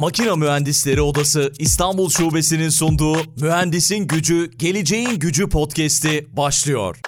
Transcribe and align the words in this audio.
Makina 0.00 0.36
Mühendisleri 0.36 1.02
Odası 1.02 1.52
İstanbul 1.58 2.10
Şubesi'nin 2.10 2.68
sunduğu 2.68 3.16
Mühendisin 3.40 4.06
Gücü, 4.06 4.50
Geleceğin 4.56 5.18
Gücü 5.18 5.48
podcast'i 5.48 6.28
başlıyor. 6.36 7.00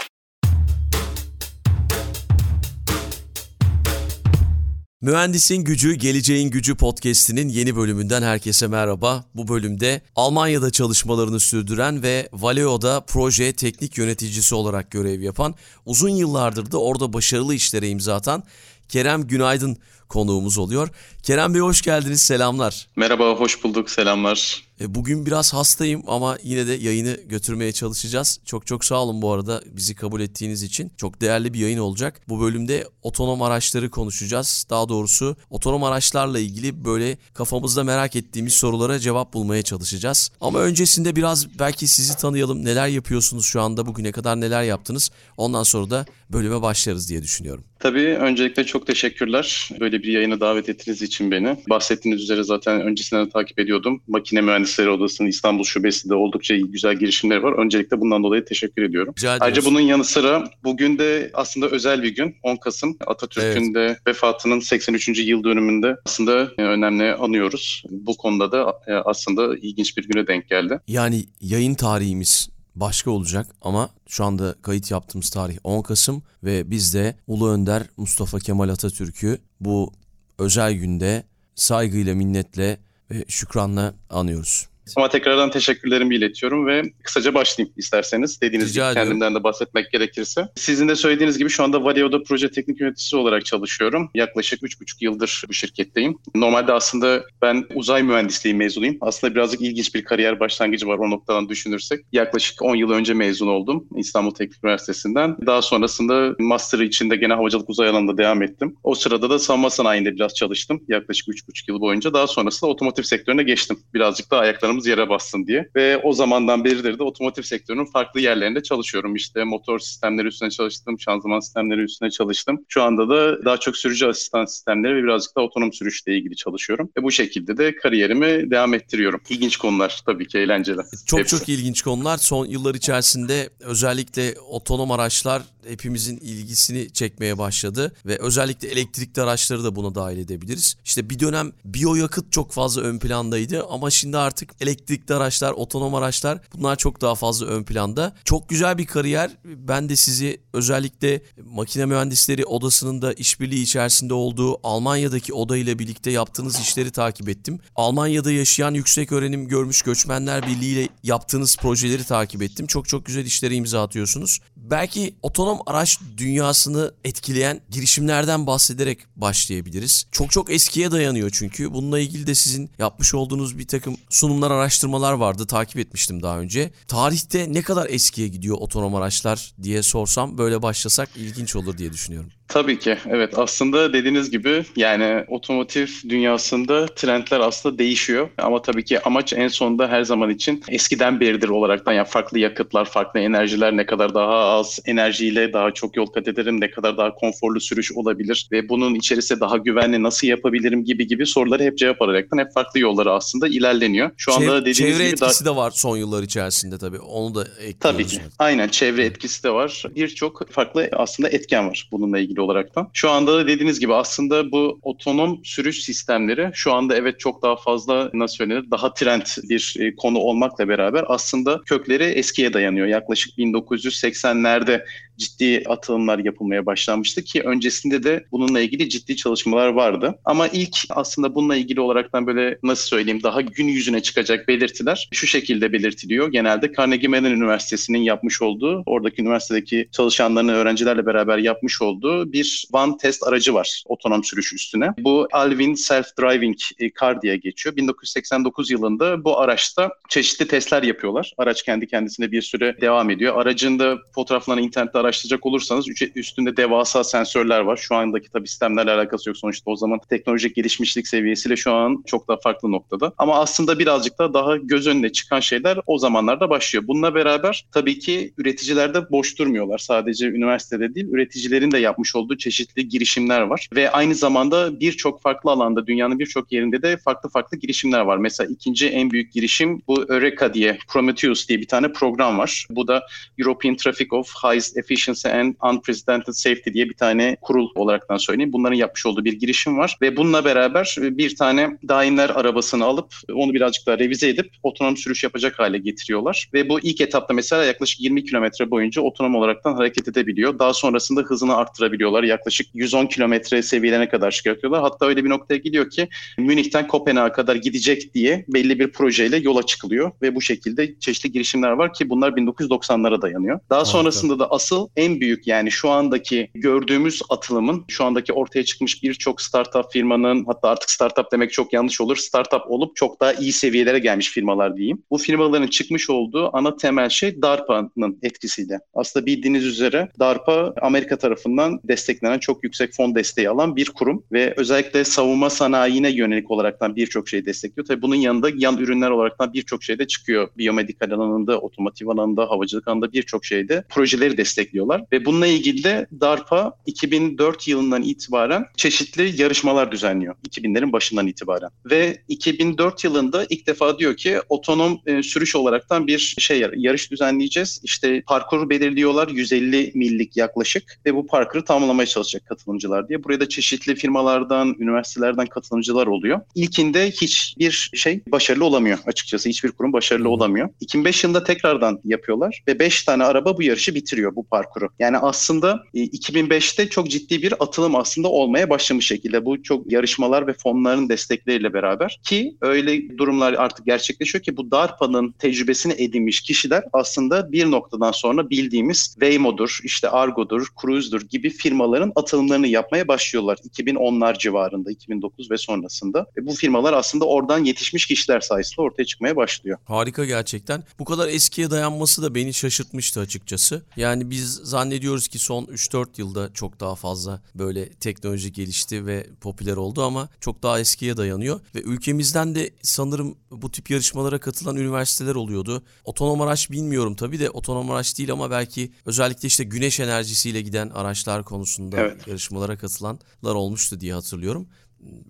Mühendisin 5.01 5.57
Gücü, 5.57 5.95
Geleceğin 5.95 6.51
Gücü 6.51 6.77
podcast'inin 6.77 7.49
yeni 7.49 7.77
bölümünden 7.77 8.23
herkese 8.23 8.67
merhaba. 8.67 9.25
Bu 9.35 9.49
bölümde 9.49 10.03
Almanya'da 10.17 10.71
çalışmalarını 10.71 11.41
sürdüren 11.41 12.03
ve 12.03 12.29
Valeo'da 12.33 13.01
proje 13.01 13.53
teknik 13.53 13.99
yöneticisi 13.99 14.55
olarak 14.55 14.91
görev 14.91 15.21
yapan, 15.21 15.55
uzun 15.87 16.09
yıllardır 16.09 16.71
da 16.71 16.79
orada 16.79 17.13
başarılı 17.13 17.55
işlere 17.55 17.89
imza 17.89 18.15
atan 18.15 18.45
Kerem 18.89 19.27
Günaydın 19.27 19.77
konuğumuz 20.13 20.59
oluyor. 20.59 20.89
Kerem 21.23 21.55
Bey 21.55 21.61
hoş 21.61 21.83
geldiniz, 21.83 22.23
selamlar. 22.23 22.89
Merhaba, 22.97 23.35
hoş 23.35 23.65
bulduk, 23.65 23.91
selamlar. 23.91 24.63
E, 24.81 24.95
bugün 24.95 25.27
biraz 25.27 25.55
hastayım 25.55 26.03
ama 26.07 26.39
yine 26.43 26.67
de 26.67 26.73
yayını 26.73 27.17
götürmeye 27.27 27.73
çalışacağız. 27.73 28.41
Çok 28.45 28.67
çok 28.67 28.85
sağ 28.85 29.03
olun 29.03 29.23
bu 29.23 29.33
arada 29.33 29.63
bizi 29.67 29.95
kabul 29.95 30.21
ettiğiniz 30.21 30.63
için. 30.63 30.93
Çok 30.97 31.21
değerli 31.21 31.55
bir 31.55 31.59
yayın 31.59 31.79
olacak. 31.79 32.21
Bu 32.29 32.41
bölümde 32.41 32.89
otonom 33.03 33.43
araçları 33.43 33.91
konuşacağız. 33.91 34.67
Daha 34.71 34.89
doğrusu 34.89 35.37
otonom 35.51 35.85
araçlarla 35.85 36.39
ilgili 36.39 36.85
böyle 36.85 37.19
kafamızda 37.35 37.85
merak 37.85 38.17
ettiğimiz 38.17 38.53
sorulara 38.53 38.99
cevap 38.99 39.33
bulmaya 39.33 39.63
çalışacağız. 39.63 40.31
Ama 40.41 40.59
öncesinde 40.59 41.17
biraz 41.17 41.59
belki 41.59 41.89
sizi 41.89 42.17
tanıyalım. 42.17 42.65
Neler 42.65 42.89
yapıyorsunuz 42.89 43.47
şu 43.47 43.61
anda? 43.61 43.87
Bugüne 43.87 44.13
kadar 44.13 44.41
neler 44.41 44.63
yaptınız? 44.63 45.11
Ondan 45.37 45.63
sonra 45.63 45.91
da 45.91 46.07
bölüme 46.31 46.63
başlarız 46.63 47.09
diye 47.09 47.23
düşünüyorum. 47.23 47.65
Tabii 47.79 48.07
öncelikle 48.07 48.65
çok 48.65 48.87
teşekkürler. 48.87 49.71
Böyle 49.81 50.02
bir 50.03 50.13
yayına 50.13 50.41
davet 50.41 50.69
ettiğiniz 50.69 51.03
için 51.03 51.31
beni. 51.31 51.57
Bahsettiğiniz 51.71 52.23
üzere 52.23 52.43
zaten 52.43 52.81
öncesinden 52.81 53.27
de 53.27 53.31
takip 53.31 53.59
ediyordum. 53.59 54.03
Makine 54.09 54.41
Mühendisleri 54.41 54.91
Odası'nın 54.91 55.29
İstanbul 55.29 55.65
Şubesi 55.65 56.09
de 56.09 56.15
oldukça 56.15 56.57
güzel 56.57 56.97
girişimleri 56.97 57.43
var. 57.43 57.53
Öncelikle 57.53 58.01
bundan 58.01 58.23
dolayı 58.23 58.45
teşekkür 58.45 58.83
ediyorum. 58.83 59.15
Rica 59.19 59.37
Ayrıca 59.41 59.65
bunun 59.65 59.81
yanı 59.81 60.05
sıra 60.05 60.45
bugün 60.65 60.99
de 60.99 61.31
aslında 61.35 61.69
özel 61.69 62.03
bir 62.03 62.15
gün. 62.15 62.37
10 62.43 62.57
Kasım 62.57 62.97
Atatürk'ün 63.07 63.75
evet. 63.75 63.75
de 63.75 63.99
vefatının 64.07 64.61
83. 64.61 65.09
yıl 65.09 65.45
dönümünde 65.45 65.97
aslında 66.05 66.51
önemli 66.59 67.15
anıyoruz. 67.15 67.83
Bu 67.91 68.17
konuda 68.17 68.53
da 68.53 68.81
e, 68.87 68.93
aslında 68.93 69.57
ilginç 69.57 69.97
bir 69.97 70.09
güne 70.09 70.27
denk 70.27 70.49
geldi. 70.49 70.81
Yani 70.89 71.25
yayın 71.41 71.75
tarihimiz 71.75 72.49
başka 72.75 73.11
olacak 73.11 73.47
ama 73.63 73.91
şu 74.07 74.25
anda 74.25 74.55
kayıt 74.63 74.91
yaptığımız 74.91 75.31
tarih 75.31 75.59
10 75.65 75.83
Kasım 75.83 76.23
ve 76.45 76.71
biz 76.71 76.95
de 76.95 77.17
Ulu 77.27 77.49
Önder 77.49 77.87
Mustafa 77.97 78.39
Kemal 78.39 78.69
Atatürk'ü 78.69 79.39
bu 79.61 79.93
özel 80.39 80.73
günde 80.73 81.25
saygıyla, 81.55 82.15
minnetle 82.15 82.79
ve 83.11 83.25
şükranla 83.29 83.95
anıyoruz. 84.11 84.72
Ama 84.97 85.09
tekrardan 85.09 85.51
teşekkürlerimi 85.51 86.17
iletiyorum 86.17 86.67
ve 86.67 86.83
kısaca 87.03 87.35
başlayayım 87.35 87.75
isterseniz. 87.77 88.41
Dediğiniz 88.41 88.69
Rica 88.69 88.93
gibi 88.93 89.01
kendimden 89.01 89.35
de 89.35 89.45
bahsetmek 89.45 89.93
gerekirse. 89.93 90.49
Sizin 90.57 90.89
de 90.89 90.97
söylediğiniz 90.97 91.39
gibi 91.39 91.51
şu 91.51 91.65
anda 91.65 91.85
Valio'da 91.85 92.23
proje 92.23 92.51
teknik 92.51 92.81
yöneticisi 92.81 93.17
olarak 93.17 93.45
çalışıyorum. 93.45 94.11
Yaklaşık 94.15 94.63
3,5 94.63 94.97
yıldır 95.01 95.45
bu 95.49 95.53
şirketteyim. 95.53 96.19
Normalde 96.35 96.73
aslında 96.73 97.23
ben 97.43 97.65
uzay 97.75 98.03
mühendisliği 98.03 98.55
mezunuyum. 98.55 98.97
Aslında 99.01 99.35
birazcık 99.35 99.61
ilginç 99.61 99.95
bir 99.95 100.05
kariyer 100.05 100.41
başlangıcı 100.41 100.87
var 100.87 100.99
o 100.99 101.11
noktadan 101.11 101.49
düşünürsek. 101.49 102.01
Yaklaşık 102.13 102.63
10 102.63 102.77
yıl 102.77 102.91
önce 102.91 103.15
mezun 103.15 103.49
oldum 103.49 103.87
İstanbul 103.97 104.35
Teknik 104.35 104.65
Üniversitesi'nden. 104.65 105.37
Daha 105.47 105.63
sonrasında 105.63 106.35
master 106.39 106.79
içinde 106.79 107.17
gene 107.17 107.35
havacılık 107.35 107.71
uzay 107.71 107.89
alanında 107.89 108.19
devam 108.19 108.43
ettim. 108.43 108.77
O 108.83 108.95
sırada 108.95 109.31
da 109.31 109.39
savunma 109.39 109.71
sanayinde 109.71 110.15
biraz 110.15 110.35
çalıştım. 110.35 110.85
Yaklaşık 110.89 111.29
3,5 111.29 111.71
yıl 111.71 111.81
boyunca. 111.81 112.13
Daha 112.13 112.27
sonrasında 112.27 112.71
otomotiv 112.71 113.03
sektörüne 113.03 113.43
geçtim. 113.43 113.79
Birazcık 113.95 114.31
da 114.31 114.39
ayaklarım 114.39 114.72
ayaklarımız 114.73 114.87
yere 114.87 115.09
bassın 115.09 115.47
diye. 115.47 115.69
Ve 115.77 115.97
o 115.97 116.13
zamandan 116.13 116.65
beridir 116.65 116.99
de 116.99 117.03
otomotiv 117.03 117.43
sektörünün 117.43 117.85
farklı 117.85 118.21
yerlerinde 118.21 118.63
çalışıyorum. 118.63 119.17
İşte 119.17 119.45
motor 119.45 119.79
sistemleri 119.79 120.29
üstüne 120.29 120.51
çalıştım, 120.51 121.01
şanzıman 121.01 121.41
sistemleri 121.41 121.81
üstüne 121.81 122.11
çalıştım. 122.11 122.65
Şu 122.69 122.83
anda 122.83 123.09
da 123.09 123.45
daha 123.45 123.57
çok 123.57 123.77
sürücü 123.77 124.07
asistan 124.07 124.45
sistemleri 124.45 124.97
ve 124.97 125.03
birazcık 125.03 125.37
da 125.37 125.41
otonom 125.41 125.73
sürüşle 125.73 126.17
ilgili 126.17 126.37
çalışıyorum. 126.37 126.91
Ve 126.99 127.03
bu 127.03 127.11
şekilde 127.11 127.57
de 127.57 127.77
kariyerimi 127.77 128.51
devam 128.51 128.75
ettiriyorum. 128.75 129.21
İlginç 129.31 129.57
konular 129.57 130.03
tabii 130.07 130.29
ki 130.29 130.39
eğlenceli. 130.39 130.81
Çok 131.07 131.21
Hepsi. 131.21 131.39
çok 131.39 131.49
ilginç 131.49 131.83
konular. 131.83 132.19
Son 132.19 132.47
yıllar 132.47 132.75
içerisinde 132.75 133.51
özellikle 133.61 134.35
otonom 134.51 134.91
araçlar 134.91 135.43
hepimizin 135.69 136.17
ilgisini 136.17 136.93
çekmeye 136.93 137.39
başladı 137.39 137.95
ve 138.07 138.19
özellikle 138.19 138.69
elektrikli 138.69 139.21
araçları 139.21 139.65
da 139.65 139.77
buna 139.77 139.95
dahil 139.95 140.19
edebiliriz. 140.19 140.77
İşte 140.85 141.11
bir 141.11 141.19
dönem 141.19 141.53
biyoyakıt 141.65 142.33
çok 142.33 142.53
fazla 142.53 142.83
ön 142.83 142.99
plandaydı 142.99 143.67
ama 143.67 143.91
şimdi 143.91 144.19
artık 144.19 144.51
elektrikli 144.61 145.13
araçlar, 145.13 145.53
otonom 145.53 145.95
araçlar 145.95 146.39
bunlar 146.55 146.77
çok 146.77 147.01
daha 147.01 147.15
fazla 147.15 147.47
ön 147.47 147.65
planda. 147.65 148.15
Çok 148.25 148.49
güzel 148.49 148.79
bir 148.79 148.87
kariyer. 148.87 149.31
Ben 149.45 149.89
de 149.89 149.97
sizi 149.97 150.41
özellikle 150.53 151.23
makine 151.45 151.87
mühendisleri 151.87 152.45
odasının 152.45 153.03
da 153.03 153.13
işbirliği 153.13 153.63
içerisinde 153.63 154.15
olduğu 154.15 154.67
Almanya'daki 154.67 155.35
oda 155.35 155.57
ile 155.57 155.79
birlikte 155.79 156.11
yaptığınız 156.11 156.61
işleri 156.61 156.91
takip 156.91 157.29
ettim. 157.29 157.61
Almanya'da 157.77 158.33
yaşayan 158.33 158.75
yüksek 158.75 159.13
öğrenim 159.13 159.49
görmüş 159.49 159.83
göçmenler 159.83 160.47
birliği 160.47 160.73
ile 160.73 160.89
yaptığınız 161.03 161.57
projeleri 161.57 162.05
takip 162.05 162.43
ettim. 162.43 162.67
Çok 162.67 162.89
çok 162.89 163.07
güzel 163.07 163.27
işlere 163.27 163.55
imza 163.55 163.83
atıyorsunuz. 163.83 164.39
Belki 164.57 165.15
otonom 165.23 165.52
araç 165.67 165.99
dünyasını 166.17 166.95
etkileyen 167.05 167.61
girişimlerden 167.71 168.47
bahsederek 168.47 168.99
başlayabiliriz. 169.17 170.07
Çok 170.13 170.31
çok 170.31 170.51
eskiye 170.51 170.91
dayanıyor 170.91 171.31
çünkü. 171.33 171.73
Bununla 171.73 171.99
ilgili 171.99 172.27
de 172.27 172.35
sizin 172.35 172.71
yapmış 172.79 173.15
olduğunuz 173.15 173.59
bir 173.59 173.67
takım 173.67 173.97
sunumlar, 174.11 174.51
araştırmalar 174.51 175.13
vardı. 175.13 175.47
Takip 175.47 175.79
etmiştim 175.79 176.23
daha 176.23 176.39
önce. 176.39 176.71
Tarihte 176.89 177.53
ne 177.53 177.63
kadar 177.63 177.91
eskiye 177.91 178.29
gidiyor 178.29 178.57
otonom 178.61 178.95
araçlar 178.95 179.55
diye 179.63 179.83
sorsam 179.83 180.39
böyle 180.39 180.63
başlasak 180.63 181.09
ilginç 181.17 181.57
olur 181.57 181.79
diye 181.79 181.93
düşünüyorum. 181.93 182.31
Tabii 182.53 182.79
ki. 182.79 182.99
Evet 183.11 183.39
aslında 183.39 183.93
dediğiniz 183.93 184.31
gibi 184.31 184.65
yani 184.77 185.25
otomotiv 185.29 185.87
dünyasında 186.09 186.87
trendler 186.87 187.41
aslında 187.41 187.79
değişiyor. 187.79 188.29
Ama 188.39 188.63
tabii 188.63 188.85
ki 188.85 189.03
amaç 189.03 189.33
en 189.33 189.49
sonunda 189.49 189.89
her 189.89 190.03
zaman 190.03 190.31
için 190.31 190.65
eskiden 190.69 191.21
beridir 191.21 191.49
olaraktan 191.49 191.93
yani 191.93 192.09
farklı 192.09 192.39
yakıtlar, 192.39 192.85
farklı 192.85 193.21
enerjiler 193.21 193.77
ne 193.77 193.87
kadar 193.87 194.15
daha 194.15 194.35
az 194.35 194.79
enerjiyle 194.85 195.53
daha 195.53 195.71
çok 195.71 195.97
yol 195.97 196.07
kat 196.07 196.29
ederim, 196.29 196.61
ne 196.61 196.71
kadar 196.71 196.97
daha 196.97 197.15
konforlu 197.15 197.61
sürüş 197.61 197.93
olabilir 197.93 198.49
ve 198.53 198.69
bunun 198.69 198.95
içerisinde 198.95 199.41
daha 199.41 199.57
güvenli 199.57 200.03
nasıl 200.03 200.27
yapabilirim 200.27 200.85
gibi 200.85 201.07
gibi 201.07 201.27
soruları 201.27 201.63
hep 201.63 201.79
cevap 201.79 202.03
alaraktan 202.03 202.39
hep 202.39 202.53
farklı 202.55 202.81
yolları 202.81 203.13
aslında 203.13 203.49
ilerleniyor. 203.49 204.11
Şu 204.17 204.33
anda 204.33 204.45
Çev- 204.45 204.61
dediğiniz 204.61 204.79
çevre 204.79 204.93
gibi 204.93 205.03
etkisi 205.03 205.45
daha... 205.45 205.55
de 205.55 205.57
var 205.57 205.71
son 205.71 205.97
yıllar 205.97 206.23
içerisinde 206.23 206.79
tabii. 206.79 206.99
Onu 206.99 207.35
da 207.35 207.45
ekliyoruz. 207.45 207.77
Tabii 207.81 208.07
ki. 208.07 208.21
Aynen 208.39 208.69
çevre 208.69 209.05
etkisi 209.05 209.43
de 209.43 209.51
var. 209.51 209.83
Birçok 209.97 210.51
farklı 210.51 210.89
aslında 210.93 211.29
etken 211.29 211.69
var 211.69 211.89
bununla 211.93 212.19
ilgili 212.19 212.42
olaraktan. 212.43 212.91
Şu 212.93 213.11
anda 213.11 213.39
da 213.39 213.47
dediğiniz 213.47 213.81
gibi 213.81 213.95
aslında 213.95 214.53
bu 214.53 214.79
otonom 214.83 215.41
sürüş 215.45 215.85
sistemleri 215.85 216.51
şu 216.55 216.73
anda 216.73 216.97
evet 216.97 217.21
çok 217.21 217.43
daha 217.43 217.57
fazla 217.57 218.11
nasıl 218.15 218.37
söylenir 218.37 218.71
daha 218.71 218.95
trend 218.95 219.23
bir 219.43 219.77
e, 219.79 219.97
konu 219.97 220.19
olmakla 220.19 220.69
beraber 220.69 221.05
aslında 221.09 221.61
kökleri 221.67 222.05
eskiye 222.05 222.53
dayanıyor. 222.53 222.87
Yaklaşık 222.87 223.39
1980'lerde 223.39 224.85
ciddi 225.19 225.63
atılımlar 225.67 226.19
yapılmaya 226.19 226.67
başlanmıştı 226.67 227.23
ki 227.23 227.43
öncesinde 227.43 228.03
de 228.03 228.25
bununla 228.33 228.61
ilgili 228.61 228.89
ciddi 228.89 229.17
çalışmalar 229.17 229.69
vardı. 229.69 230.19
Ama 230.25 230.49
ilk 230.49 230.77
aslında 230.91 231.35
bununla 231.35 231.57
ilgili 231.57 231.81
olaraktan 231.81 232.27
böyle 232.27 232.59
nasıl 232.63 232.89
söyleyeyim 232.89 233.23
daha 233.23 233.41
gün 233.41 233.69
yüzüne 233.69 234.03
çıkacak 234.03 234.49
belirtiler 234.49 235.09
şu 235.13 235.27
şekilde 235.27 235.73
belirtiliyor. 235.73 236.33
Genelde 236.33 236.73
Carnegie 236.77 237.09
Mellon 237.09 237.31
Üniversitesi'nin 237.31 237.99
yapmış 237.99 238.43
olduğu, 238.43 238.83
oradaki 238.87 239.23
üniversitedeki 239.23 239.89
çalışanların 239.93 240.49
öğrencilerle 240.49 241.07
beraber 241.07 241.39
yapmış 241.39 241.83
olduğu 241.83 242.33
bir 242.33 242.65
one 242.73 242.97
test 242.97 243.27
aracı 243.27 243.55
var 243.55 243.83
otonom 243.87 244.25
sürüş 244.25 244.53
üstüne. 244.53 244.89
Bu 244.99 245.29
Alvin 245.33 245.75
Self 245.75 246.07
Driving 246.21 246.57
Car 247.01 247.23
diye 247.23 247.37
geçiyor. 247.37 247.77
1989 247.77 248.71
yılında 248.71 249.25
bu 249.25 249.39
araçta 249.39 249.91
çeşitli 250.09 250.49
testler 250.49 250.83
yapıyorlar. 250.83 251.33
Araç 251.39 251.63
kendi 251.63 251.87
kendisine 251.87 252.33
bir 252.33 252.43
süre 252.43 252.81
devam 252.81 253.11
ediyor. 253.11 253.37
Aracın 253.37 253.79
da 253.79 253.99
fotoğraflarını 254.15 254.61
internette 254.63 254.99
araştıracak 255.03 255.47
olursanız 255.47 255.87
üstünde 256.15 256.57
devasa 256.57 257.05
sensörler 257.05 257.61
var. 257.61 257.77
Şu 257.77 257.95
andaki 257.95 258.31
tabii 258.31 258.49
sistemlerle 258.49 258.91
alakası 258.91 259.31
yok. 259.31 259.37
Sonuçta 259.37 259.71
o 259.71 259.77
zaman 259.77 260.01
teknolojik 260.11 260.57
gelişmişlik 260.57 261.09
seviyesiyle 261.09 261.57
şu 261.57 261.73
an 261.73 262.03
çok 262.07 262.29
daha 262.29 262.37
farklı 262.37 262.73
noktada. 262.73 263.13
Ama 263.19 263.41
aslında 263.41 263.79
birazcık 263.79 264.19
da 264.19 264.35
daha 264.35 264.57
göz 264.57 264.87
önüne 264.87 265.13
çıkan 265.13 265.41
şeyler 265.41 265.79
o 265.87 265.99
zamanlarda 265.99 266.51
başlıyor. 266.51 266.87
Bununla 266.87 267.15
beraber 267.15 267.65
tabii 267.73 267.99
ki 267.99 268.35
üreticiler 268.39 268.95
de 268.95 269.11
boş 269.11 269.39
durmuyorlar. 269.39 269.79
Sadece 269.79 270.27
üniversitede 270.27 270.95
değil, 270.95 271.07
üreticilerin 271.09 271.71
de 271.71 271.79
yapmış 271.79 272.17
olduğu 272.17 272.37
çeşitli 272.37 272.89
girişimler 272.89 273.41
var. 273.41 273.69
Ve 273.75 273.91
aynı 273.91 274.15
zamanda 274.15 274.81
birçok 274.81 275.23
farklı 275.23 275.51
alanda, 275.51 275.87
dünyanın 275.87 276.19
birçok 276.19 276.53
yerinde 276.53 276.83
de 276.83 276.97
farklı 276.97 277.29
farklı 277.29 277.57
girişimler 277.57 278.01
var. 278.01 278.17
Mesela 278.17 278.51
ikinci 278.51 278.89
en 278.89 279.11
büyük 279.11 279.33
girişim 279.33 279.83
bu 279.89 280.03
Eureka 280.09 280.55
diye, 280.55 280.79
Prometheus 280.89 281.49
diye 281.49 281.61
bir 281.61 281.69
tane 281.69 281.93
program 281.93 282.39
var. 282.39 282.67
Bu 282.71 282.89
da 282.89 283.07
European 283.39 283.77
Traffic 283.77 284.09
of 284.11 284.33
Highest 284.45 284.77
Efficiency 284.77 284.92
and 285.27 285.55
Unprecedented 285.63 286.33
Safety 286.33 286.71
diye 286.71 286.89
bir 286.89 286.95
tane 286.95 287.37
kurul 287.41 287.69
olaraktan 287.75 288.17
söyleyeyim. 288.17 288.53
Bunların 288.53 288.77
yapmış 288.77 289.07
olduğu 289.07 289.25
bir 289.25 289.33
girişim 289.33 289.79
var 289.79 289.97
ve 290.03 290.17
bununla 290.17 290.45
beraber 290.45 290.97
bir 290.99 291.37
tane 291.37 291.79
daimler 291.89 292.31
arabasını 292.31 292.85
alıp 292.85 293.15
onu 293.35 293.55
birazcık 293.55 293.87
daha 293.87 293.99
revize 293.99 294.29
edip 294.29 294.51
otonom 294.63 294.97
sürüş 294.97 295.25
yapacak 295.25 295.59
hale 295.59 295.79
getiriyorlar. 295.79 296.49
Ve 296.55 296.69
bu 296.69 296.81
ilk 296.81 297.01
etapta 297.01 297.35
mesela 297.35 297.65
yaklaşık 297.65 298.01
20 298.01 298.25
kilometre 298.25 298.71
boyunca 298.71 299.03
otonom 299.03 299.35
olaraktan 299.35 299.75
hareket 299.75 300.09
edebiliyor. 300.09 300.59
Daha 300.59 300.75
sonrasında 300.75 301.21
hızını 301.21 301.57
arttırabiliyorlar. 301.57 302.23
Yaklaşık 302.23 302.67
110 302.75 303.07
kilometre 303.07 303.63
seviyelerine 303.63 304.09
kadar 304.09 304.31
çıkartıyorlar. 304.31 304.83
Hatta 304.83 305.07
öyle 305.07 305.25
bir 305.25 305.31
noktaya 305.31 305.57
gidiyor 305.57 305.91
ki 305.91 306.09
Münih'ten 306.39 306.87
Kopenhag'a 306.87 307.33
kadar 307.33 307.57
gidecek 307.57 308.15
diye 308.15 308.45
belli 308.49 308.79
bir 308.79 308.93
projeyle 308.93 309.37
yola 309.37 309.63
çıkılıyor 309.63 310.13
ve 310.23 310.35
bu 310.35 310.41
şekilde 310.43 310.99
çeşitli 310.99 311.33
girişimler 311.33 311.71
var 311.71 311.93
ki 311.93 312.11
bunlar 312.11 312.31
1990'lara 312.33 313.23
dayanıyor. 313.23 313.61
Daha 313.71 313.79
Harika. 313.79 313.91
sonrasında 313.91 314.39
da 314.39 314.51
asıl 314.51 314.82
en 314.97 315.21
büyük 315.21 315.47
yani 315.47 315.71
şu 315.71 315.91
andaki 315.91 316.51
gördüğümüz 316.55 317.23
atılımın 317.29 317.85
şu 317.89 318.05
andaki 318.05 318.33
ortaya 318.33 318.65
çıkmış 318.65 319.03
birçok 319.03 319.41
startup 319.41 319.93
firmanın 319.93 320.45
hatta 320.45 320.69
artık 320.69 320.91
startup 320.91 321.33
demek 321.33 321.53
çok 321.53 321.73
yanlış 321.73 322.01
olur. 322.01 322.17
Startup 322.17 322.63
olup 322.69 322.97
çok 322.97 323.21
daha 323.21 323.33
iyi 323.33 323.53
seviyelere 323.53 323.99
gelmiş 323.99 324.31
firmalar 324.31 324.77
diyeyim. 324.77 325.03
Bu 325.11 325.19
firmaların 325.19 325.67
çıkmış 325.67 326.11
olduğu 326.11 326.57
ana 326.57 326.77
temel 326.77 327.09
şey 327.09 327.43
DARPA'nın 327.43 328.19
etkisiyle. 328.23 328.79
Aslında 328.95 329.27
bildiğiniz 329.27 329.65
üzere 329.67 330.09
DARPA 330.19 330.75
Amerika 330.83 331.17
tarafından 331.17 331.81
desteklenen 331.85 332.39
çok 332.39 332.65
yüksek 332.65 332.93
fon 332.93 333.15
desteği 333.15 333.49
alan 333.51 333.77
bir 333.77 333.91
kurum 333.91 334.25
ve 334.33 334.55
özellikle 334.57 335.05
savunma 335.05 335.51
sanayine 335.51 336.11
yönelik 336.11 336.51
olaraktan 336.51 336.97
birçok 336.97 337.29
şey 337.29 337.47
destekliyor. 337.47 337.87
Tabii 337.87 338.03
bunun 338.03 338.15
yanında 338.15 338.51
yan 338.57 338.79
ürünler 338.79 339.11
olaraktan 339.11 339.55
birçok 339.55 339.83
şey 339.83 339.99
de 339.99 340.07
çıkıyor. 340.07 340.49
Biyomedikal 340.59 341.11
alanında, 341.11 341.59
otomotiv 341.59 342.09
alanında, 342.09 342.51
havacılık 342.51 342.89
alanında 342.89 343.13
birçok 343.13 343.45
şeyde 343.45 343.85
projeleri 343.89 344.37
destekliyorlar. 344.73 345.03
Ve 345.13 345.25
bununla 345.25 345.47
ilgili 345.47 345.85
de 345.85 346.07
DARPA 346.21 346.73
2004 346.87 347.69
yılından 347.69 348.03
itibaren 348.03 348.65
çeşitli 348.77 349.43
yarışmalar 349.43 349.93
düzenliyor. 349.93 350.35
2000'lerin 350.49 350.93
başından 350.93 351.27
itibaren. 351.27 351.71
Ve 351.91 352.23
2004 352.29 353.05
yılında 353.05 353.47
ilk 353.51 353.67
defa 353.67 353.99
diyor 353.99 354.17
ki 354.17 354.39
otonom 354.49 355.01
e, 355.07 355.23
sürüş 355.23 355.57
olaraktan 355.57 356.07
bir 356.07 356.35
şey 356.39 356.67
yarış 356.77 357.11
düzenleyeceğiz. 357.11 357.81
İşte 357.83 358.23
parkuru 358.27 358.71
belirliyorlar 358.71 359.29
150 359.29 359.93
millik 359.95 360.37
yaklaşık 360.37 361.01
ve 361.07 361.15
bu 361.15 361.27
parkuru 361.27 361.65
tamamlamaya 361.65 362.07
çalışacak 362.07 362.47
katılımcılar 362.47 363.09
diye. 363.09 363.25
Buraya 363.25 363.41
da 363.41 363.49
çeşitli 363.49 363.95
firmalardan, 363.95 364.77
üniversitelerden 364.79 365.47
katılımcılar 365.47 366.07
oluyor. 366.07 366.41
İlkinde 366.55 367.11
hiçbir 367.11 367.91
şey 367.95 368.21
başarılı 368.29 368.65
olamıyor 368.65 368.99
açıkçası. 369.07 369.49
Hiçbir 369.49 369.73
kurum 369.73 369.93
başarılı 369.93 370.29
olamıyor. 370.29 370.69
2005 370.81 371.25
yılında 371.25 371.45
tekrardan 371.45 372.01
yapıyorlar 372.05 372.63
ve 372.69 372.79
5 372.79 373.03
tane 373.03 373.25
araba 373.25 373.57
bu 373.57 373.63
yarışı 373.63 373.95
bitiriyor 373.95 374.37
bu 374.37 374.47
parkuru. 374.63 374.89
Yani 374.99 375.19
aslında 375.19 375.83
2005'te 375.95 376.83
e, 376.83 376.89
çok 376.89 377.11
ciddi 377.11 377.43
bir 377.43 377.55
atılım 377.61 377.97
aslında 377.97 378.29
olmaya 378.29 378.71
başlamış 378.71 379.07
şekilde. 379.07 379.45
Bu 379.45 379.63
çok 379.63 379.93
yarışmalar 379.93 380.47
ve 380.47 380.53
fonların 380.53 381.09
destekleriyle 381.09 381.73
beraber 381.73 382.21
ki 382.25 382.57
öyle 382.61 383.19
durumlar 383.19 383.53
artık 383.53 383.87
gerçekleşiyor 383.87 384.45
ki 384.45 384.57
bu 384.57 384.71
DARPA'nın 384.71 385.33
tecrübesini 385.33 385.95
edinmiş 385.99 386.41
kişiler 386.41 386.85
aslında 386.93 387.53
bir 387.53 387.71
noktadan 387.71 388.13
sonra 388.13 388.51
bildiğimiz 388.51 389.17
Waymo'dur, 389.21 389.79
işte 389.85 390.09
Argo'dur, 390.09 390.67
Cruise'dur 390.83 391.21
gibi 391.21 391.51
firmaların 391.51 392.13
atılımlarını 392.17 392.67
yapmaya 392.67 393.09
başlıyorlar. 393.09 393.57
2010'lar 393.57 394.39
civarında, 394.39 394.91
2009 394.91 395.51
ve 395.51 395.57
sonrasında. 395.57 396.27
Ve 396.37 396.47
bu 396.47 396.55
firmalar 396.55 396.93
aslında 396.93 397.25
oradan 397.25 397.65
yetişmiş 397.65 398.07
kişiler 398.07 398.41
sayesinde 398.41 398.81
ortaya 398.81 399.05
çıkmaya 399.05 399.37
başlıyor. 399.37 399.79
Harika 399.85 400.25
gerçekten. 400.25 400.85
Bu 400.99 401.05
kadar 401.05 401.29
eskiye 401.29 401.71
dayanması 401.71 402.23
da 402.23 402.35
beni 402.35 402.55
şaşırtmıştı 402.55 403.21
açıkçası. 403.21 403.83
Yani 403.97 404.31
biz 404.31 404.52
zannediyoruz 404.53 405.29
ki 405.29 405.39
son 405.39 405.65
3-4 405.65 406.07
yılda 406.17 406.53
çok 406.53 406.81
daha 406.81 406.95
fazla 406.95 407.43
böyle 407.55 407.89
teknoloji 407.89 408.53
gelişti 408.53 409.07
ve 409.07 409.27
popüler 409.41 409.77
oldu 409.77 410.03
ama 410.03 410.29
çok 410.41 410.63
daha 410.63 410.81
eskiye 410.81 411.17
dayanıyor. 411.17 411.61
Ve 411.75 411.83
ülkemizden 411.83 412.55
de 412.55 412.71
sanırım 412.83 413.37
bu 413.51 413.71
tip 413.71 413.91
yarışmalara 413.91 414.41
katılan 414.41 414.77
üniversiteler 414.77 415.35
oluyordu. 415.35 415.83
Otonom 416.05 416.41
araç 416.41 416.71
bilmiyorum 416.71 417.15
tabii 417.15 417.41
de 417.41 417.51
otonom 417.51 417.91
araç 417.91 418.19
değil 418.19 418.33
ama 418.33 418.51
belki 418.51 418.93
özellikle 419.07 419.49
işte 419.49 419.65
güneş 419.65 420.01
enerjisiyle 420.01 420.61
giden 420.61 420.91
araçlar 420.91 421.45
konusunda 421.45 421.97
evet. 422.01 422.27
yarışmalara 422.27 422.79
katılanlar 422.79 423.55
olmuştu 423.55 424.01
diye 424.01 424.15
hatırlıyorum. 424.15 424.67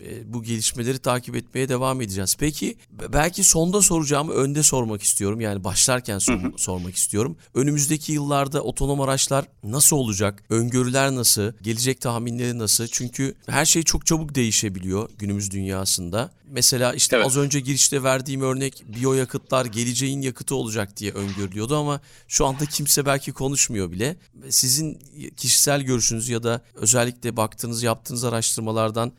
E, 0.04 0.32
bu 0.32 0.42
gelişmeleri 0.42 0.98
takip 0.98 1.36
etmeye 1.36 1.68
devam 1.68 2.00
edeceğiz. 2.00 2.36
Peki 2.38 2.76
belki 3.12 3.44
sonda 3.44 3.82
soracağımı 3.82 4.32
önde 4.32 4.62
sormak 4.62 5.02
istiyorum. 5.02 5.40
Yani 5.40 5.64
başlarken 5.64 6.18
sor- 6.18 6.42
hı 6.42 6.46
hı. 6.46 6.52
sormak 6.56 6.96
istiyorum. 6.96 7.36
Önümüzdeki 7.54 8.12
yıllarda 8.12 8.62
otonom 8.62 9.00
araçlar 9.00 9.44
nasıl 9.64 9.96
olacak? 9.96 10.44
Öngörüler 10.50 11.14
nasıl? 11.14 11.52
Gelecek 11.62 12.00
tahminleri 12.00 12.58
nasıl? 12.58 12.86
Çünkü 12.86 13.34
her 13.46 13.64
şey 13.64 13.82
çok 13.82 14.06
çabuk 14.06 14.34
değişebiliyor 14.34 15.08
günümüz 15.18 15.50
dünyasında. 15.50 16.30
Mesela 16.52 16.92
işte 16.92 17.16
evet. 17.16 17.26
az 17.26 17.36
önce 17.36 17.60
girişte 17.60 18.02
verdiğim 18.02 18.40
örnek 18.40 18.84
biyoyakıtlar 18.88 19.66
geleceğin 19.66 20.20
yakıtı 20.20 20.54
olacak 20.54 20.96
diye 20.96 21.12
öngörülüyordu 21.12 21.76
ama 21.76 22.00
şu 22.28 22.46
anda 22.46 22.66
kimse 22.66 23.06
belki 23.06 23.32
konuşmuyor 23.32 23.92
bile. 23.92 24.16
Sizin 24.50 24.98
kişisel 25.36 25.82
görüşünüz 25.82 26.28
ya 26.28 26.42
da 26.42 26.60
özellikle 26.74 27.36
baktığınız 27.36 27.82
yaptığınız 27.82 28.24
araştırmalardan 28.24 29.12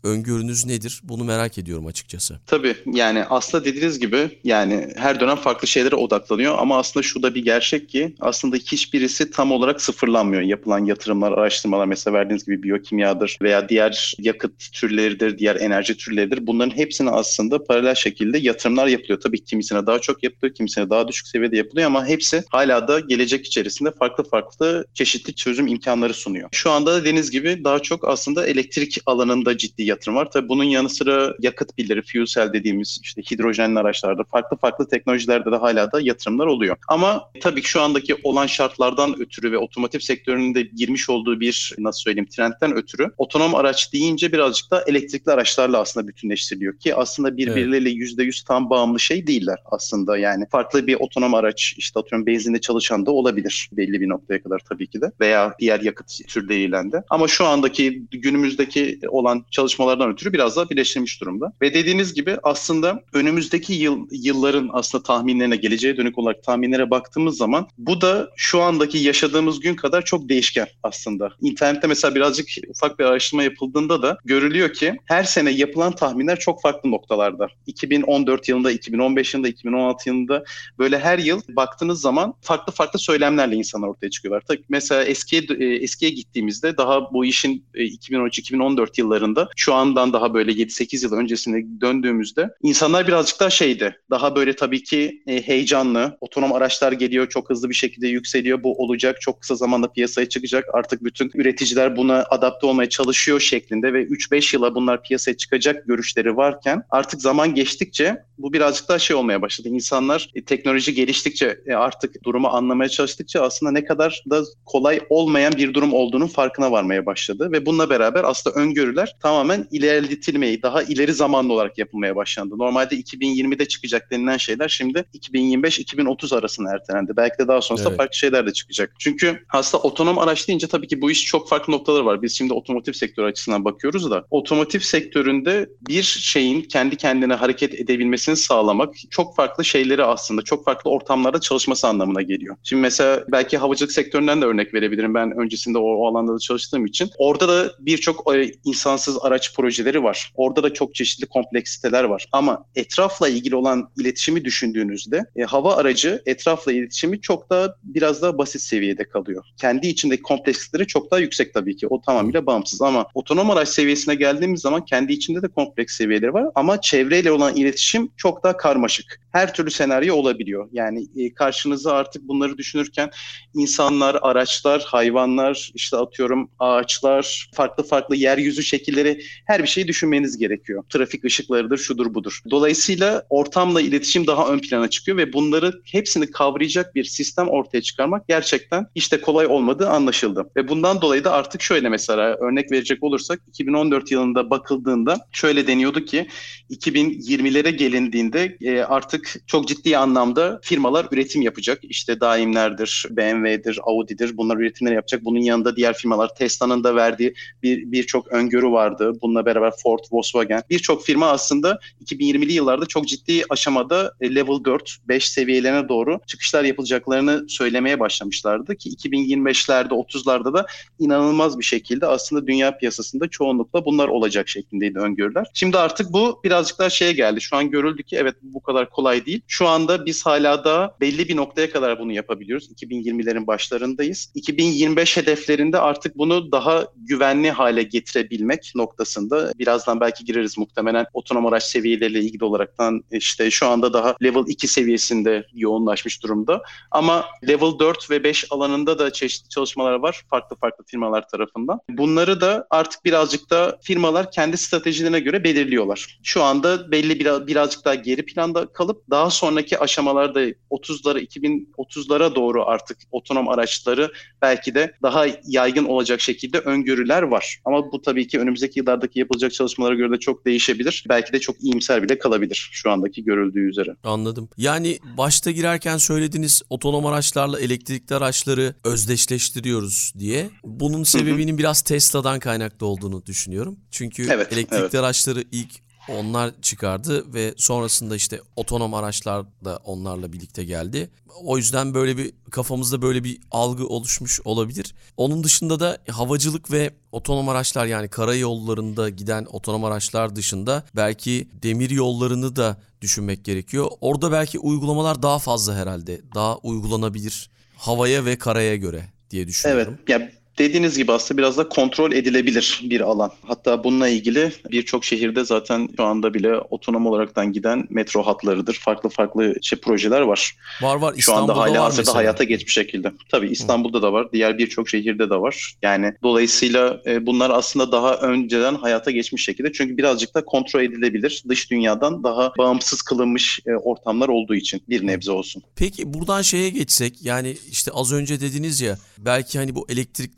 öngörünüz 0.44 0.66
nedir? 0.66 1.00
Bunu 1.02 1.24
merak 1.24 1.58
ediyorum 1.58 1.86
açıkçası. 1.86 2.40
Tabii 2.46 2.76
yani 2.86 3.24
aslında 3.24 3.64
dediğiniz 3.64 3.98
gibi 3.98 4.30
yani 4.44 4.88
her 4.96 5.20
dönem 5.20 5.36
farklı 5.36 5.68
şeylere 5.68 5.96
odaklanıyor 5.96 6.58
ama 6.58 6.78
aslında 6.78 7.02
şu 7.02 7.22
da 7.22 7.34
bir 7.34 7.44
gerçek 7.44 7.88
ki 7.88 8.14
aslında 8.20 8.56
hiçbirisi 8.56 9.30
tam 9.30 9.52
olarak 9.52 9.82
sıfırlanmıyor. 9.82 10.42
Yapılan 10.42 10.84
yatırımlar, 10.84 11.32
araştırmalar 11.32 11.86
mesela 11.86 12.14
verdiğiniz 12.14 12.44
gibi 12.44 12.62
biyokimyadır 12.62 13.38
veya 13.42 13.68
diğer 13.68 14.14
yakıt 14.18 14.72
türleridir, 14.72 15.38
diğer 15.38 15.56
enerji 15.56 15.96
türleridir. 15.96 16.46
Bunların 16.46 16.76
hepsini 16.76 17.10
aslında 17.10 17.64
paralel 17.64 17.94
şekilde 17.94 18.38
yatırımlar 18.38 18.86
yapılıyor. 18.86 19.20
Tabii 19.20 19.44
kimisine 19.44 19.86
daha 19.86 19.98
çok 19.98 20.22
yapılıyor, 20.22 20.54
kimisine 20.54 20.90
daha 20.90 21.08
düşük 21.08 21.26
seviyede 21.26 21.56
yapılıyor 21.56 21.86
ama 21.86 22.06
hepsi 22.06 22.42
hala 22.50 22.88
da 22.88 23.00
gelecek 23.00 23.46
içerisinde 23.46 23.90
farklı 23.98 24.24
farklı 24.24 24.84
çeşitli 24.94 25.34
çözüm 25.34 25.66
imkanları 25.66 26.14
sunuyor. 26.14 26.48
Şu 26.52 26.70
anda 26.70 26.92
da 26.92 27.04
deniz 27.04 27.30
gibi 27.30 27.64
daha 27.64 27.78
çok 27.78 28.08
aslında 28.08 28.46
elektrik 28.46 28.98
alanında 29.06 29.58
ciddi 29.58 29.82
yatırım 29.82 30.16
var. 30.16 30.30
Tabii 30.34 30.48
bunun 30.48 30.64
yanı 30.64 30.88
sıra 30.88 31.34
yakıt 31.40 31.76
pilleri, 31.76 32.02
fuel 32.02 32.26
cell 32.26 32.52
dediğimiz 32.52 33.00
işte 33.02 33.22
hidrojenli 33.22 33.78
araçlarda 33.78 34.24
farklı 34.24 34.56
farklı 34.56 34.88
teknolojilerde 34.88 35.52
de 35.52 35.56
hala 35.56 35.92
da 35.92 36.00
yatırımlar 36.00 36.46
oluyor. 36.46 36.76
Ama 36.88 37.30
tabii 37.40 37.62
ki 37.62 37.68
şu 37.68 37.80
andaki 37.80 38.16
olan 38.22 38.46
şartlardan 38.46 39.20
ötürü 39.20 39.52
ve 39.52 39.58
otomotiv 39.58 39.98
sektörünün 39.98 40.54
de 40.54 40.62
girmiş 40.62 41.10
olduğu 41.10 41.40
bir 41.40 41.74
nasıl 41.78 42.00
söyleyeyim 42.00 42.28
trendten 42.28 42.76
ötürü 42.76 43.10
otonom 43.18 43.54
araç 43.54 43.92
deyince 43.92 44.32
birazcık 44.32 44.70
da 44.70 44.84
elektrikli 44.86 45.30
araçlarla 45.30 45.80
aslında 45.80 46.08
bütünleştiriliyor 46.08 46.78
ki 46.78 46.94
aslında 46.94 47.36
birbirleriyle 47.36 47.90
yüzde 47.90 48.22
yüz 48.22 48.42
tam 48.42 48.70
bağımlı 48.70 49.00
şey 49.00 49.26
değiller 49.26 49.58
aslında. 49.64 50.18
Yani 50.18 50.46
farklı 50.50 50.86
bir 50.86 50.94
otonom 50.94 51.34
araç 51.34 51.74
işte 51.78 52.00
atıyorum 52.00 52.26
benzinde 52.26 52.60
çalışan 52.60 53.06
da 53.06 53.10
olabilir 53.10 53.68
belli 53.72 54.00
bir 54.00 54.08
noktaya 54.08 54.42
kadar 54.42 54.58
tabii 54.68 54.86
ki 54.86 55.00
de 55.00 55.12
veya 55.20 55.54
diğer 55.60 55.80
yakıt 55.80 56.28
türleriyle 56.28 56.74
de. 56.92 57.02
Ama 57.10 57.28
şu 57.28 57.46
andaki 57.46 58.02
günümüzdeki 58.10 58.98
olan 59.08 59.44
çalışmalardan 59.50 60.12
ötürü 60.12 60.23
biraz 60.32 60.56
daha 60.56 60.70
birleştirilmiş 60.70 61.20
durumda. 61.20 61.52
Ve 61.62 61.74
dediğiniz 61.74 62.14
gibi 62.14 62.36
aslında 62.42 63.02
önümüzdeki 63.12 63.72
yıl 63.72 64.06
yılların 64.10 64.70
aslında 64.72 65.04
tahminlerine 65.04 65.56
geleceğe 65.56 65.96
dönük 65.96 66.18
olarak 66.18 66.42
tahminlere 66.42 66.90
baktığımız 66.90 67.36
zaman 67.36 67.68
bu 67.78 68.00
da 68.00 68.30
şu 68.36 68.62
andaki 68.62 68.98
yaşadığımız 68.98 69.60
gün 69.60 69.74
kadar 69.74 70.04
çok 70.04 70.28
değişken 70.28 70.66
aslında. 70.82 71.30
İnternette 71.40 71.86
mesela 71.86 72.14
birazcık 72.14 72.48
ufak 72.68 72.98
bir 72.98 73.04
araştırma 73.04 73.42
yapıldığında 73.42 74.02
da 74.02 74.18
görülüyor 74.24 74.72
ki 74.72 74.96
her 75.04 75.24
sene 75.24 75.50
yapılan 75.50 75.92
tahminler 75.92 76.38
çok 76.38 76.62
farklı 76.62 76.90
noktalar 76.90 77.14
noktalarda. 77.14 77.48
2014 77.66 78.48
yılında, 78.48 78.70
2015 78.70 79.34
yılında, 79.34 79.48
2016 79.48 80.08
yılında 80.08 80.44
böyle 80.78 80.98
her 80.98 81.18
yıl 81.18 81.40
baktığınız 81.48 82.00
zaman 82.00 82.34
farklı 82.40 82.72
farklı 82.72 82.98
söylemlerle 82.98 83.56
insanlar 83.56 83.88
ortaya 83.88 84.10
çıkıyorlar. 84.10 84.42
Tabii 84.48 84.64
mesela 84.68 85.04
eskiye 85.04 85.42
eskiye 85.80 86.10
gittiğimizde 86.10 86.76
daha 86.76 87.12
bu 87.12 87.24
işin 87.24 87.64
2013-2014 87.74 88.82
e, 88.82 88.90
yıllarında 88.96 89.48
şu 89.56 89.74
andan 89.74 90.12
daha 90.14 90.34
böyle 90.34 90.52
7-8 90.52 91.04
yıl 91.04 91.12
öncesine 91.12 91.80
döndüğümüzde 91.80 92.50
insanlar 92.62 93.06
birazcık 93.06 93.40
daha 93.40 93.50
şeydi. 93.50 93.98
Daha 94.10 94.36
böyle 94.36 94.56
tabii 94.56 94.82
ki 94.82 95.22
e, 95.26 95.42
heyecanlı. 95.42 96.18
Otonom 96.20 96.52
araçlar 96.52 96.92
geliyor 96.92 97.28
çok 97.28 97.50
hızlı 97.50 97.68
bir 97.68 97.74
şekilde 97.74 98.08
yükseliyor. 98.08 98.62
Bu 98.62 98.82
olacak. 98.82 99.20
Çok 99.20 99.40
kısa 99.40 99.54
zamanda 99.54 99.92
piyasaya 99.92 100.28
çıkacak. 100.28 100.64
Artık 100.72 101.04
bütün 101.04 101.30
üreticiler 101.34 101.96
buna 101.96 102.24
adapte 102.30 102.66
olmaya 102.66 102.88
çalışıyor 102.88 103.40
şeklinde 103.40 103.92
ve 103.92 104.04
3-5 104.04 104.56
yıla 104.56 104.74
bunlar 104.74 105.02
piyasaya 105.02 105.36
çıkacak 105.36 105.86
görüşleri 105.86 106.36
varken 106.36 106.82
artık 106.90 107.22
zaman 107.22 107.54
geçtikçe 107.54 108.16
bu 108.38 108.52
birazcık 108.52 108.88
daha 108.88 108.98
şey 108.98 109.16
olmaya 109.16 109.42
başladı. 109.42 109.68
İnsanlar 109.68 110.30
e, 110.34 110.44
teknoloji 110.44 110.94
geliştikçe 110.94 111.58
e, 111.66 111.74
artık 111.74 112.24
durumu 112.24 112.48
anlamaya 112.48 112.88
çalıştıkça 112.88 113.40
aslında 113.40 113.72
ne 113.72 113.84
kadar 113.84 114.24
da 114.30 114.42
kolay 114.64 115.00
olmayan 115.08 115.52
bir 115.52 115.74
durum 115.74 115.92
olduğunun 115.92 116.26
farkına 116.26 116.72
varmaya 116.72 117.06
başladı 117.06 117.52
ve 117.52 117.66
bununla 117.66 117.90
beraber 117.90 118.24
aslında 118.24 118.60
öngörüler 118.60 119.16
tamamen 119.22 119.66
ilerletilmeyi, 119.98 120.62
daha 120.62 120.82
ileri 120.82 121.12
zamanlı 121.12 121.52
olarak 121.52 121.78
yapılmaya 121.78 122.16
başlandı. 122.16 122.58
Normalde 122.58 122.94
2020'de 122.96 123.68
çıkacak 123.68 124.10
denilen 124.10 124.36
şeyler 124.36 124.68
şimdi 124.68 125.04
2025-2030 125.14 126.36
arasında 126.36 126.70
ertelendi. 126.74 127.12
Belki 127.16 127.38
de 127.38 127.48
daha 127.48 127.60
sonrasında 127.60 127.88
Evet. 127.88 127.98
farklı 127.98 128.16
şeyler 128.16 128.46
de 128.46 128.52
çıkacak. 128.52 128.92
Çünkü 128.98 129.44
aslında 129.50 129.82
otonom 129.82 130.18
araç 130.18 130.48
deyince 130.48 130.66
tabii 130.66 130.88
ki 130.88 131.00
bu 131.00 131.10
iş 131.10 131.24
çok 131.24 131.48
farklı 131.48 131.72
noktaları 131.72 132.06
var. 132.06 132.22
Biz 132.22 132.36
şimdi 132.36 132.52
otomotiv 132.52 132.92
sektörü 132.92 133.26
açısından 133.26 133.64
bakıyoruz 133.64 134.10
da 134.10 134.24
otomotiv 134.30 134.78
sektöründe 134.80 135.68
bir 135.88 136.02
şeyin 136.02 136.62
kendi 136.62 136.96
kendine 136.96 137.34
hareket 137.34 137.74
edebilmesini 137.74 138.36
sağlamak 138.36 138.94
çok 139.10 139.36
farklı 139.36 139.64
şeyleri 139.64 140.04
aslında 140.04 140.42
çok 140.42 140.64
farklı 140.64 140.90
ortamlarda 140.90 141.40
çalışması 141.40 141.88
anlamına 141.88 142.22
geliyor. 142.22 142.56
Şimdi 142.62 142.82
mesela 142.82 143.24
belki 143.28 143.58
havacılık 143.58 143.92
sektöründen 143.92 144.42
de 144.42 144.46
örnek 144.46 144.74
verebilirim. 144.74 145.14
Ben 145.14 145.38
öncesinde 145.38 145.78
o, 145.78 145.82
o 145.82 146.08
alanda 146.08 146.34
da 146.34 146.38
çalıştığım 146.38 146.86
için. 146.86 147.10
Orada 147.18 147.48
da 147.48 147.72
birçok 147.78 148.34
e, 148.36 148.52
insansız 148.64 149.18
araç 149.22 149.54
projeleri 149.54 149.83
var. 149.84 150.32
Orada 150.34 150.62
da 150.62 150.72
çok 150.72 150.94
çeşitli 150.94 151.26
kompleksiteler 151.26 152.04
var. 152.04 152.26
Ama 152.32 152.64
etrafla 152.74 153.28
ilgili 153.28 153.56
olan 153.56 153.90
iletişimi 154.00 154.44
düşündüğünüzde 154.44 155.24
e, 155.36 155.42
hava 155.42 155.76
aracı 155.76 156.22
etrafla 156.26 156.72
iletişimi 156.72 157.20
çok 157.20 157.50
daha 157.50 157.74
biraz 157.82 158.22
daha 158.22 158.38
basit 158.38 158.60
seviyede 158.60 159.04
kalıyor. 159.04 159.44
Kendi 159.56 159.86
içindeki 159.86 160.22
kompleksiteleri 160.22 160.86
çok 160.86 161.10
daha 161.10 161.20
yüksek 161.20 161.54
tabii 161.54 161.76
ki. 161.76 161.86
O 161.86 162.00
tamamıyla 162.00 162.46
bağımsız 162.46 162.82
ama 162.82 163.06
otonom 163.14 163.50
araç 163.50 163.68
seviyesine 163.68 164.14
geldiğimiz 164.14 164.60
zaman 164.60 164.84
kendi 164.84 165.12
içinde 165.12 165.42
de 165.42 165.48
kompleks 165.48 165.96
seviyeleri 165.96 166.34
var 166.34 166.46
ama 166.54 166.80
çevreyle 166.80 167.32
olan 167.32 167.56
iletişim 167.56 168.10
çok 168.16 168.44
daha 168.44 168.56
karmaşık. 168.56 169.20
Her 169.32 169.54
türlü 169.54 169.70
senaryo 169.70 170.14
olabiliyor. 170.14 170.68
Yani 170.72 171.06
e, 171.16 171.34
karşınıza 171.34 171.92
artık 171.92 172.22
bunları 172.28 172.58
düşünürken 172.58 173.10
insanlar, 173.54 174.18
araçlar, 174.22 174.82
hayvanlar, 174.86 175.70
işte 175.74 175.96
atıyorum 175.96 176.50
ağaçlar, 176.58 177.50
farklı 177.54 177.82
farklı 177.84 178.16
yeryüzü 178.16 178.62
şekilleri 178.62 179.20
her 179.44 179.62
bir 179.62 179.68
şeyi 179.74 179.88
düşünmeniz 179.88 180.38
gerekiyor. 180.38 180.84
Trafik 180.88 181.24
ışıklarıdır, 181.24 181.78
şudur 181.78 182.14
budur. 182.14 182.40
Dolayısıyla 182.50 183.26
ortamla 183.30 183.80
iletişim 183.80 184.26
daha 184.26 184.48
ön 184.48 184.58
plana 184.58 184.90
çıkıyor 184.90 185.18
ve 185.18 185.32
bunları 185.32 185.72
hepsini 185.84 186.30
kavrayacak 186.30 186.94
bir 186.94 187.04
sistem 187.04 187.48
ortaya 187.48 187.82
çıkarmak 187.82 188.28
gerçekten 188.28 188.86
işte 188.94 189.20
kolay 189.20 189.46
olmadığı 189.46 189.88
anlaşıldı. 189.88 190.50
Ve 190.56 190.68
bundan 190.68 191.00
dolayı 191.00 191.24
da 191.24 191.32
artık 191.32 191.62
şöyle 191.62 191.88
mesela 191.88 192.36
örnek 192.36 192.72
verecek 192.72 193.02
olursak 193.02 193.40
2014 193.48 194.10
yılında 194.10 194.50
bakıldığında 194.50 195.18
şöyle 195.32 195.66
deniyordu 195.66 196.04
ki 196.04 196.28
2020'lere 196.70 197.70
gelindiğinde 197.70 198.56
e, 198.60 198.80
artık 198.80 199.42
çok 199.46 199.68
ciddi 199.68 199.98
anlamda 199.98 200.60
firmalar 200.62 201.06
üretim 201.12 201.42
yapacak. 201.42 201.78
İşte 201.82 202.20
daimlerdir, 202.20 203.06
BMW'dir, 203.10 203.80
Audi'dir 203.82 204.36
bunlar 204.36 204.56
üretimleri 204.56 204.94
yapacak. 204.94 205.24
Bunun 205.24 205.40
yanında 205.40 205.76
diğer 205.76 205.94
firmalar 205.94 206.34
Tesla'nın 206.34 206.84
da 206.84 206.96
verdiği 206.96 207.34
bir 207.62 207.92
birçok 207.92 208.28
öngörü 208.32 208.66
vardı. 208.66 209.12
Bununla 209.22 209.46
beraber 209.46 209.63
Ford, 209.70 209.98
Volkswagen 210.12 210.62
birçok 210.70 211.04
firma 211.04 211.26
aslında 211.26 211.78
2020'li 212.04 212.52
yıllarda 212.52 212.86
çok 212.86 213.08
ciddi 213.08 213.42
aşamada 213.50 214.12
e, 214.20 214.34
level 214.34 214.64
4, 214.64 214.96
5 215.08 215.30
seviyelerine 215.30 215.88
doğru 215.88 216.20
çıkışlar 216.26 216.64
yapılacaklarını 216.64 217.44
söylemeye 217.48 218.00
başlamışlardı 218.00 218.76
ki 218.76 218.90
2025'lerde, 218.90 219.88
30'larda 219.88 220.54
da 220.54 220.66
inanılmaz 220.98 221.58
bir 221.58 221.64
şekilde 221.64 222.06
aslında 222.06 222.46
dünya 222.46 222.78
piyasasında 222.78 223.28
çoğunlukla 223.28 223.84
bunlar 223.84 224.08
olacak 224.08 224.48
şeklindeydi 224.48 224.98
öngörüler. 224.98 225.46
Şimdi 225.54 225.78
artık 225.78 226.12
bu 226.12 226.40
birazcık 226.44 226.78
daha 226.78 226.90
şeye 226.90 227.12
geldi. 227.12 227.40
Şu 227.40 227.56
an 227.56 227.70
görüldü 227.70 228.02
ki 228.02 228.16
evet 228.16 228.34
bu 228.42 228.62
kadar 228.62 228.90
kolay 228.90 229.26
değil. 229.26 229.40
Şu 229.48 229.68
anda 229.68 230.06
biz 230.06 230.26
hala 230.26 230.64
da 230.64 230.96
belli 231.00 231.28
bir 231.28 231.36
noktaya 231.36 231.70
kadar 231.70 231.98
bunu 231.98 232.12
yapabiliyoruz. 232.12 232.70
2020'lerin 232.70 233.46
başlarındayız. 233.46 234.32
2025 234.34 235.16
hedeflerinde 235.16 235.78
artık 235.78 236.18
bunu 236.18 236.52
daha 236.52 236.86
güvenli 236.96 237.50
hale 237.50 237.82
getirebilmek 237.82 238.72
noktasında 238.74 239.52
birazdan 239.58 240.00
belki 240.00 240.24
gireriz 240.24 240.58
muhtemelen 240.58 241.06
otonom 241.12 241.46
araç 241.46 241.62
seviyeleriyle 241.62 242.20
ilgili 242.20 242.44
olaraktan 242.44 243.04
işte 243.10 243.50
şu 243.50 243.66
anda 243.66 243.92
daha 243.92 244.16
level 244.22 244.44
2 244.46 244.68
seviyesinde 244.68 245.46
yoğunlaşmış 245.52 246.22
durumda. 246.22 246.62
Ama 246.90 247.24
level 247.48 247.78
4 247.78 248.10
ve 248.10 248.24
5 248.24 248.44
alanında 248.50 248.98
da 248.98 249.12
çeşitli 249.12 249.48
çalışmalar 249.48 249.92
var 249.94 250.22
farklı 250.30 250.56
farklı 250.56 250.84
firmalar 250.84 251.28
tarafından. 251.28 251.80
Bunları 251.88 252.40
da 252.40 252.66
artık 252.70 253.04
birazcık 253.04 253.50
da 253.50 253.78
firmalar 253.82 254.30
kendi 254.30 254.56
stratejilerine 254.56 255.20
göre 255.20 255.44
belirliyorlar. 255.44 256.18
Şu 256.22 256.42
anda 256.42 256.90
belli 256.90 257.20
bir, 257.20 257.46
birazcık 257.46 257.84
daha 257.84 257.94
geri 257.94 258.26
planda 258.26 258.66
kalıp 258.66 259.10
daha 259.10 259.30
sonraki 259.30 259.78
aşamalarda 259.78 260.44
30'lara 260.70 261.18
2030'lara 261.18 262.34
doğru 262.34 262.66
artık 262.66 262.98
otonom 263.10 263.48
araçları 263.48 264.12
belki 264.42 264.74
de 264.74 264.94
daha 265.02 265.26
yaygın 265.46 265.84
olacak 265.84 266.20
şekilde 266.20 266.58
öngörüler 266.58 267.22
var. 267.22 267.60
Ama 267.64 267.92
bu 267.92 268.02
tabii 268.02 268.26
ki 268.26 268.38
önümüzdeki 268.38 268.78
yıllardaki 268.78 269.18
yapılacak 269.18 269.43
çalışmalara 269.50 269.94
göre 269.94 270.10
de 270.10 270.18
çok 270.18 270.46
değişebilir. 270.46 271.04
Belki 271.08 271.32
de 271.32 271.40
çok 271.40 271.64
iyimser 271.64 272.02
bile 272.02 272.18
kalabilir 272.18 272.68
şu 272.72 272.90
andaki 272.90 273.24
görüldüğü 273.24 273.68
üzere. 273.68 273.96
Anladım. 274.04 274.48
Yani 274.56 274.98
başta 275.16 275.50
girerken 275.50 275.96
söylediğiniz 275.98 276.62
otonom 276.70 277.06
araçlarla 277.06 277.60
elektrikli 277.60 278.14
araçları 278.14 278.74
özdeşleştiriyoruz 278.84 280.12
diye. 280.18 280.50
Bunun 280.64 281.02
sebebinin 281.02 281.58
biraz 281.58 281.82
Tesla'dan 281.82 282.38
kaynaklı 282.38 282.86
olduğunu 282.86 283.26
düşünüyorum. 283.26 283.76
Çünkü 283.90 284.26
Evet, 284.30 284.52
elektrikli 284.52 284.80
evet. 284.80 284.94
araçları 284.94 285.44
ilk 285.52 285.83
onlar 286.06 286.52
çıkardı 286.62 287.34
ve 287.34 287.54
sonrasında 287.56 288.16
işte 288.16 288.40
otonom 288.56 288.94
araçlar 288.94 289.46
da 289.64 289.76
onlarla 289.84 290.32
birlikte 290.32 290.64
geldi. 290.64 291.10
O 291.44 291.56
yüzden 291.56 291.94
böyle 291.94 292.16
bir 292.16 292.32
kafamızda 292.50 293.02
böyle 293.02 293.24
bir 293.24 293.40
algı 293.50 293.86
oluşmuş 293.86 294.40
olabilir. 294.44 294.94
Onun 295.16 295.44
dışında 295.44 295.80
da 295.80 295.98
havacılık 296.10 296.70
ve 296.70 296.90
otonom 297.12 297.48
araçlar 297.48 297.86
yani 297.86 298.08
karayollarında 298.08 299.08
giden 299.08 299.46
otonom 299.52 299.84
araçlar 299.84 300.36
dışında 300.36 300.84
belki 300.96 301.48
demir 301.62 301.90
yollarını 301.90 302.56
da 302.56 302.76
düşünmek 303.00 303.44
gerekiyor. 303.44 303.90
Orada 304.00 304.32
belki 304.32 304.58
uygulamalar 304.58 305.22
daha 305.22 305.38
fazla 305.38 305.74
herhalde. 305.74 306.20
Daha 306.34 306.56
uygulanabilir 306.56 307.50
havaya 307.76 308.24
ve 308.24 308.38
karaya 308.38 308.76
göre 308.76 309.04
diye 309.30 309.42
Evet. 309.42 309.48
düşünüyorum. 309.48 309.98
Ya 310.08 310.30
dediğiniz 310.58 310.98
gibi 310.98 311.12
aslında 311.12 311.38
biraz 311.38 311.58
da 311.58 311.68
kontrol 311.68 312.12
edilebilir 312.12 312.80
bir 312.82 313.00
alan. 313.00 313.30
Hatta 313.42 313.84
bununla 313.84 314.08
ilgili 314.08 314.52
birçok 314.70 315.04
şehirde 315.04 315.44
zaten 315.44 315.88
şu 315.96 316.04
anda 316.04 316.34
bile 316.34 316.58
otonom 316.58 317.06
olaraktan 317.06 317.52
giden 317.52 317.86
metro 317.90 318.22
hatlarıdır. 318.22 318.74
Farklı 318.74 319.08
farklı 319.08 319.54
şey 319.62 319.78
projeler 319.78 320.20
var. 320.20 320.56
Var 320.82 320.96
var 320.96 321.12
Şu 321.12 321.18
İstanbul'da 321.18 321.52
anda 321.52 321.62
hala 321.62 321.84
hazırda 321.84 322.00
mesela. 322.00 322.16
hayata 322.16 322.44
geçmiş 322.44 322.74
şekilde. 322.74 323.12
Tabii 323.30 323.48
İstanbul'da 323.48 324.02
da 324.02 324.12
var. 324.12 324.32
Diğer 324.32 324.58
birçok 324.58 324.88
şehirde 324.88 325.30
de 325.30 325.34
var. 325.34 325.74
Yani 325.82 326.14
dolayısıyla 326.22 327.00
e, 327.06 327.26
bunlar 327.26 327.50
aslında 327.50 327.92
daha 327.92 328.16
önceden 328.16 328.74
hayata 328.74 329.10
geçmiş 329.10 329.44
şekilde. 329.44 329.72
Çünkü 329.72 329.96
birazcık 329.96 330.34
da 330.34 330.44
kontrol 330.44 330.82
edilebilir. 330.82 331.42
Dış 331.48 331.70
dünyadan 331.70 332.24
daha 332.24 332.52
bağımsız 332.58 333.02
kılınmış 333.02 333.60
e, 333.66 333.74
ortamlar 333.74 334.28
olduğu 334.28 334.54
için 334.54 334.82
bir 334.88 335.06
nebze 335.06 335.32
olsun. 335.32 335.62
Peki 335.76 336.14
buradan 336.14 336.42
şeye 336.42 336.70
geçsek 336.70 337.22
yani 337.22 337.56
işte 337.70 337.90
az 337.94 338.12
önce 338.12 338.40
dediniz 338.40 338.80
ya 338.80 338.98
belki 339.18 339.58
hani 339.58 339.74
bu 339.74 339.86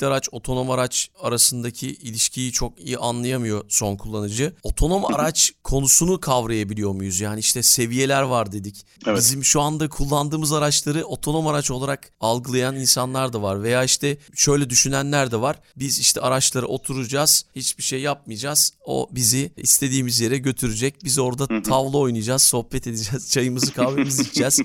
elektrikli 0.07 0.17
araç 0.17 0.29
otonom 0.33 0.71
araç 0.71 1.11
arasındaki 1.21 1.89
ilişkiyi 1.89 2.53
çok 2.53 2.81
iyi 2.81 2.99
anlayamıyor 2.99 3.65
son 3.69 3.97
kullanıcı. 3.97 4.53
Otonom 4.63 5.05
araç 5.15 5.53
konusunu 5.65 6.21
kavrayabiliyor 6.21 6.93
muyuz? 6.93 7.21
Yani 7.21 7.41
işte 7.41 7.63
seviyeler 7.63 8.23
var 8.23 8.53
dedik. 8.53 8.87
Evet. 9.07 9.19
Bizim 9.19 9.45
şu 9.45 9.61
anda 9.61 9.89
kullandığımız 9.89 10.53
araçları 10.53 11.05
otonom 11.05 11.47
araç 11.47 11.71
olarak 11.71 12.13
algılayan 12.21 12.77
insanlar 12.77 13.33
da 13.33 13.43
var 13.43 13.63
veya 13.63 13.85
işte 13.85 14.19
şöyle 14.35 14.71
düşünenler 14.71 15.31
de 15.31 15.41
var. 15.41 15.57
Biz 15.77 15.99
işte 15.99 16.21
araçlara 16.21 16.67
oturacağız, 16.67 17.45
hiçbir 17.57 17.83
şey 17.83 18.01
yapmayacağız. 18.01 18.73
O 18.87 19.09
bizi 19.11 19.53
istediğimiz 19.57 20.21
yere 20.21 20.39
götürecek. 20.39 20.95
Biz 21.05 21.19
orada 21.19 21.63
tavla 21.63 21.99
oynayacağız, 21.99 22.43
sohbet 22.43 22.87
edeceğiz, 22.87 23.31
çayımızı 23.31 23.73
kahvemizi 23.73 24.23
içeceğiz. 24.27 24.61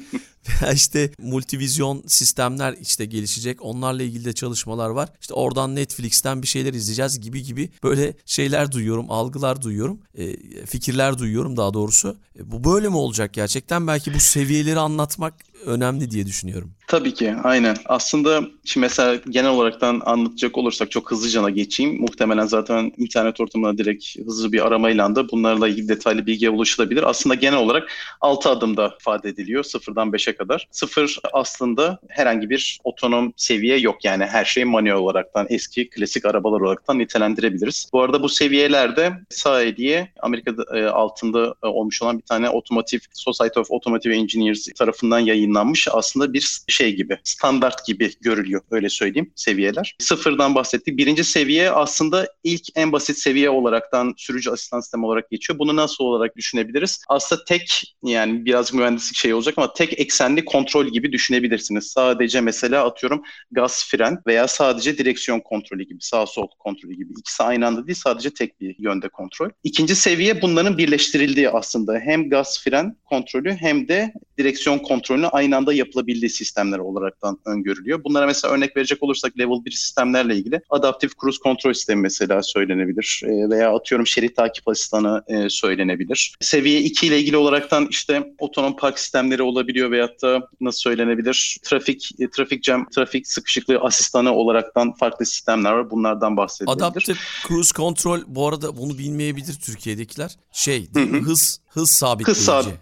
Veya 0.49 0.73
işte 0.73 1.11
multivizyon 1.19 2.03
sistemler 2.07 2.75
işte 2.81 3.05
gelişecek. 3.05 3.65
Onlarla 3.65 4.03
ilgili 4.03 4.25
de 4.25 4.33
çalışmalar 4.33 4.89
var. 4.89 5.09
İşte 5.21 5.33
oradan 5.33 5.75
Netflix'ten 5.75 6.41
bir 6.41 6.47
şeyler 6.47 6.73
izleyeceğiz 6.73 7.19
gibi 7.19 7.43
gibi 7.43 7.69
böyle 7.83 8.13
şeyler 8.25 8.71
duyuyorum, 8.71 9.11
algılar 9.11 9.61
duyuyorum. 9.61 9.99
e, 10.15 10.35
fikirler 10.65 11.17
duyuyorum 11.17 11.57
daha 11.57 11.73
doğrusu. 11.73 12.17
E, 12.39 12.51
bu 12.51 12.63
böyle 12.63 12.89
mi 12.89 12.97
olacak 12.97 13.33
gerçekten? 13.33 13.87
Belki 13.87 14.13
bu 14.13 14.19
seviyeleri 14.19 14.79
anlatmak 14.79 15.33
önemli 15.65 16.11
diye 16.11 16.25
düşünüyorum. 16.25 16.71
Tabii 16.87 17.13
ki 17.13 17.35
aynen. 17.43 17.77
Aslında 17.85 18.41
şimdi 18.65 18.85
mesela 18.85 19.15
genel 19.29 19.49
olaraktan 19.49 20.01
anlatacak 20.05 20.57
olursak 20.57 20.91
çok 20.91 21.11
hızlıca 21.11 21.49
geçeyim. 21.49 22.01
Muhtemelen 22.01 22.45
zaten 22.45 22.91
internet 22.97 23.39
ortamına 23.39 23.77
direkt 23.77 24.19
hızlı 24.25 24.51
bir 24.51 24.67
aramayla 24.67 25.15
da 25.15 25.29
bunlarla 25.29 25.67
ilgili 25.67 25.87
detaylı 25.87 26.25
bilgiye 26.25 26.51
ulaşılabilir. 26.51 27.09
Aslında 27.09 27.35
genel 27.35 27.59
olarak 27.59 27.89
6 28.21 28.49
adımda 28.49 28.95
ifade 28.99 29.29
ediliyor 29.29 29.63
sıfırdan 29.63 30.09
5'e 30.09 30.35
kadar. 30.35 30.67
Sıfır 30.71 31.17
aslında 31.33 31.99
herhangi 32.07 32.49
bir 32.49 32.79
otonom 32.83 33.33
seviye 33.37 33.77
yok. 33.77 34.05
Yani 34.05 34.25
her 34.25 34.45
şey 34.45 34.65
manuel 34.65 34.93
olaraktan 34.93 35.47
eski 35.49 35.89
klasik 35.89 36.25
arabalar 36.25 36.61
olaraktan 36.61 36.99
nitelendirebiliriz. 36.99 37.89
Bu 37.93 38.01
arada 38.01 38.23
bu 38.23 38.29
seviyelerde 38.29 39.13
SAE 39.29 40.11
Amerika'da 40.21 40.79
e, 40.79 40.85
altında 40.85 41.55
e, 41.63 41.67
olmuş 41.67 42.01
olan 42.01 42.17
bir 42.17 42.25
tane 42.25 42.49
otomotiv 42.49 42.99
Society 43.13 43.59
of 43.59 43.71
Automotive 43.71 44.15
Engineers 44.15 44.67
tarafından 44.77 45.19
yayınlanmış 45.51 45.87
aslında 45.91 46.33
bir 46.33 46.61
şey 46.67 46.95
gibi 46.95 47.17
standart 47.23 47.85
gibi 47.85 48.11
görülüyor 48.21 48.61
öyle 48.71 48.89
söyleyeyim 48.89 49.31
seviyeler. 49.35 49.95
Sıfırdan 49.99 50.55
bahsettik. 50.55 50.97
Birinci 50.97 51.23
seviye 51.23 51.71
aslında 51.71 52.27
ilk 52.43 52.61
en 52.75 52.91
basit 52.91 53.17
seviye 53.17 53.49
olaraktan 53.49 54.13
sürücü 54.17 54.49
asistan 54.51 54.79
sistemi 54.79 55.05
olarak 55.05 55.29
geçiyor. 55.31 55.59
Bunu 55.59 55.75
nasıl 55.75 56.03
olarak 56.03 56.35
düşünebiliriz? 56.35 57.01
Aslında 57.09 57.43
tek 57.43 57.95
yani 58.03 58.45
biraz 58.45 58.73
mühendislik 58.73 59.15
şey 59.15 59.33
olacak 59.33 59.53
ama 59.57 59.73
tek 59.73 59.99
eksenli 59.99 60.45
kontrol 60.45 60.87
gibi 60.87 61.11
düşünebilirsiniz. 61.11 61.87
Sadece 61.87 62.41
mesela 62.41 62.85
atıyorum 62.85 63.21
gaz 63.51 63.85
fren 63.91 64.17
veya 64.27 64.47
sadece 64.47 64.97
direksiyon 64.97 65.39
kontrolü 65.39 65.83
gibi 65.83 65.99
sağ 66.01 66.25
sol 66.25 66.47
kontrolü 66.59 66.93
gibi. 66.93 67.13
İkisi 67.19 67.43
aynı 67.43 67.67
anda 67.67 67.87
değil 67.87 67.99
sadece 68.03 68.29
tek 68.29 68.61
bir 68.61 68.75
yönde 68.79 69.09
kontrol. 69.09 69.49
İkinci 69.63 69.95
seviye 69.95 70.41
bunların 70.41 70.77
birleştirildiği 70.77 71.49
aslında 71.49 71.99
hem 71.99 72.29
gaz 72.29 72.63
fren 72.63 72.95
kontrolü 73.05 73.53
hem 73.53 73.87
de 73.87 74.13
direksiyon 74.37 74.79
kontrolünü 74.79 75.27
aynı 75.41 75.57
anda 75.57 75.73
yapılabildiği 75.73 76.29
sistemler 76.29 76.79
olaraktan 76.79 77.39
öngörülüyor. 77.45 78.03
Bunlara 78.03 78.25
mesela 78.25 78.53
örnek 78.53 78.77
verecek 78.77 79.03
olursak 79.03 79.39
level 79.39 79.65
1 79.65 79.71
sistemlerle 79.71 80.35
ilgili 80.35 80.61
adaptif 80.69 81.11
cruise 81.21 81.39
kontrol 81.39 81.73
sistemi 81.73 82.01
mesela 82.01 82.43
söylenebilir 82.43 83.21
e, 83.25 83.49
veya 83.49 83.75
atıyorum 83.75 84.07
şerit 84.07 84.35
takip 84.35 84.67
asistanı 84.67 85.23
e, 85.27 85.49
söylenebilir. 85.49 86.35
Seviye 86.39 86.81
2 86.81 87.07
ile 87.07 87.19
ilgili 87.19 87.37
olaraktan 87.37 87.87
işte 87.89 88.33
otonom 88.39 88.75
park 88.75 88.99
sistemleri 88.99 89.41
olabiliyor 89.41 89.91
veyahut 89.91 90.21
da 90.21 90.49
nasıl 90.61 90.79
söylenebilir 90.79 91.57
trafik 91.63 92.11
e, 92.19 92.29
trafik 92.29 92.63
cam 92.63 92.89
trafik 92.89 93.27
sıkışıklığı 93.27 93.79
asistanı 93.79 94.33
olaraktan 94.33 94.93
farklı 94.93 95.25
sistemler 95.25 95.71
var. 95.71 95.91
Bunlardan 95.91 96.37
bahsedilebilir. 96.37 96.83
Adaptive 96.83 97.17
cruise 97.47 97.73
control 97.73 98.19
bu 98.27 98.47
arada 98.47 98.77
bunu 98.77 98.97
bilmeyebilir 98.97 99.53
Türkiye'dekiler. 99.65 100.35
Şey 100.51 100.89
hız 101.25 101.60
hız 101.73 101.91
sabitleyici. 101.91 102.39
Hız 102.39 102.45
sabit. 102.45 102.73